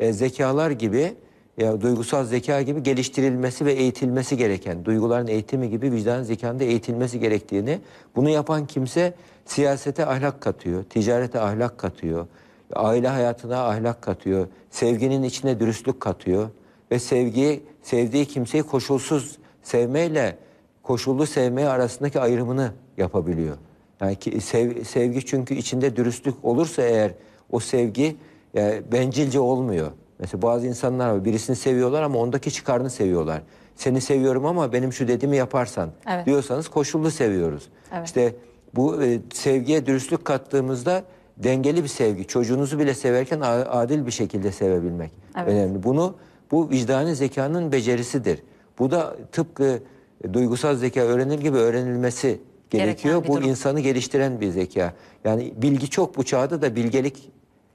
e, 0.00 0.12
zekalar 0.12 0.70
gibi 0.70 1.14
ya 1.58 1.80
duygusal 1.80 2.24
zeka 2.24 2.62
gibi 2.62 2.82
geliştirilmesi 2.82 3.66
ve 3.66 3.72
eğitilmesi 3.72 4.36
gereken, 4.36 4.84
duyguların 4.84 5.26
eğitimi 5.26 5.70
gibi 5.70 5.92
vicdan 5.92 6.22
zekanın 6.22 6.60
da 6.60 6.64
eğitilmesi 6.64 7.20
gerektiğini, 7.20 7.78
bunu 8.16 8.28
yapan 8.28 8.66
kimse 8.66 9.14
siyasete 9.46 10.06
ahlak 10.06 10.40
katıyor, 10.40 10.84
ticarete 10.84 11.40
ahlak 11.40 11.78
katıyor, 11.78 12.26
aile 12.72 13.08
hayatına 13.08 13.64
ahlak 13.64 14.02
katıyor, 14.02 14.46
sevginin 14.70 15.22
içine 15.22 15.60
dürüstlük 15.60 16.00
katıyor 16.00 16.48
ve 16.90 16.98
sevgiyi, 16.98 17.62
sevdiği 17.82 18.24
kimseyi 18.26 18.62
koşulsuz 18.62 19.38
sevmeyle 19.62 20.36
koşullu 20.82 21.26
sevmeye 21.26 21.68
arasındaki 21.68 22.20
ayrımını 22.20 22.72
yapabiliyor. 22.96 23.56
Yani 24.00 24.16
ki 24.16 24.40
sev- 24.40 24.84
sevgi 24.84 25.26
çünkü 25.26 25.54
içinde 25.54 25.96
dürüstlük 25.96 26.44
olursa 26.44 26.82
eğer 26.82 27.10
o 27.50 27.60
sevgi 27.60 28.16
e, 28.56 28.82
bencilce 28.92 29.40
olmuyor. 29.40 29.90
Mesela 30.18 30.42
bazı 30.42 30.66
insanlar 30.66 31.10
var 31.10 31.24
birisini 31.24 31.56
seviyorlar 31.56 32.02
ama 32.02 32.18
ondaki 32.18 32.52
çıkarını 32.52 32.90
seviyorlar. 32.90 33.42
Seni 33.76 34.00
seviyorum 34.00 34.46
ama 34.46 34.72
benim 34.72 34.92
şu 34.92 35.08
dediğimi 35.08 35.36
yaparsan 35.36 35.90
Evet. 36.10 36.26
diyorsanız 36.26 36.68
koşullu 36.68 37.10
seviyoruz. 37.10 37.68
Evet. 37.94 38.06
İşte 38.06 38.34
bu 38.74 39.02
e, 39.02 39.18
sevgiye 39.32 39.86
dürüstlük 39.86 40.24
kattığımızda 40.24 41.02
dengeli 41.36 41.82
bir 41.82 41.88
sevgi. 41.88 42.26
Çocuğunuzu 42.26 42.78
bile 42.78 42.94
severken 42.94 43.40
adil 43.40 44.06
bir 44.06 44.10
şekilde 44.10 44.52
sevebilmek 44.52 45.10
Evet. 45.36 45.48
önemli. 45.48 45.82
Bunu 45.82 46.14
bu 46.50 46.70
vicdani 46.70 47.14
zekanın 47.14 47.72
becerisidir. 47.72 48.42
Bu 48.78 48.90
da 48.90 49.16
tıpkı 49.32 49.82
e, 50.24 50.34
duygusal 50.34 50.74
zeka 50.76 51.00
öğrenir 51.00 51.38
gibi 51.38 51.56
öğrenilmesi 51.56 52.40
gerekiyor. 52.70 53.24
Bu 53.28 53.36
durum. 53.36 53.48
insanı 53.48 53.80
geliştiren 53.80 54.40
bir 54.40 54.48
zeka. 54.50 54.92
Yani 55.24 55.52
bilgi 55.56 55.90
çok 55.90 56.16
bu 56.16 56.24
çağda 56.24 56.62
da 56.62 56.76
bilgelik 56.76 57.30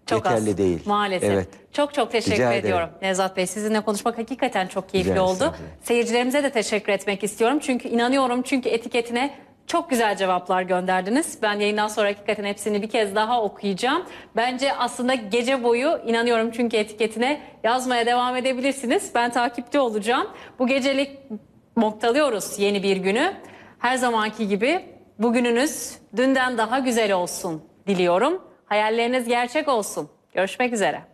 Çok 0.06 0.26
yeterli 0.26 0.50
az. 0.50 0.58
değil. 0.58 0.80
Maalesef. 0.86 1.30
Evet. 1.32 1.48
Çok 1.72 1.94
çok 1.94 2.12
teşekkür 2.12 2.34
Rica 2.36 2.50
ederim. 2.50 2.66
ediyorum 2.66 2.90
Nevzat 3.02 3.38
Bey. 3.38 3.48
Sizinle 3.48 3.82
konuşmak 3.82 4.18
hakikaten 4.18 4.68
çok 4.68 4.90
keyifli 4.90 5.12
Rica 5.12 5.22
oldu. 5.24 5.36
ederim. 5.44 5.54
Seyircilerimize 5.84 6.44
de 6.44 6.50
teşekkür 6.50 6.92
etmek 6.94 7.24
istiyorum. 7.24 7.60
Çünkü 7.62 7.88
inanıyorum 7.90 8.42
çünkü 8.42 8.70
etiketine 8.70 9.34
çok 9.68 9.90
güzel 9.90 10.18
cevaplar 10.18 10.62
gönderdiniz. 10.62 11.40
Ben 11.42 11.60
yayından 11.60 11.88
sonra 11.88 12.08
hakikaten 12.08 12.44
hepsini 12.44 12.82
bir 12.82 12.90
kez 12.90 13.16
daha 13.16 13.44
okuyacağım. 13.44 14.06
Bence 14.36 14.74
aslında 14.74 15.14
gece 15.14 15.64
boyu 15.64 16.00
inanıyorum 16.06 16.52
çünkü 16.52 16.78
etiketine 16.78 17.42
yazmaya 17.64 18.06
devam 18.06 18.36
edebilirsiniz. 18.36 19.12
Ben 19.16 19.32
takipte 19.32 19.80
olacağım. 19.80 20.28
Bu 20.60 20.68
gecelik 20.68 21.20
noktalıyoruz 21.78 22.60
yeni 22.60 22.84
bir 22.84 22.98
günü. 22.98 23.34
Her 23.80 23.96
zamanki 23.96 24.48
gibi 24.48 24.86
bugününüz 25.20 25.98
dünden 26.16 26.58
daha 26.58 26.80
güzel 26.80 27.14
olsun 27.14 27.64
diliyorum. 27.88 28.42
Hayalleriniz 28.66 29.28
gerçek 29.28 29.68
olsun. 29.68 30.10
Görüşmek 30.34 30.74
üzere. 30.74 31.13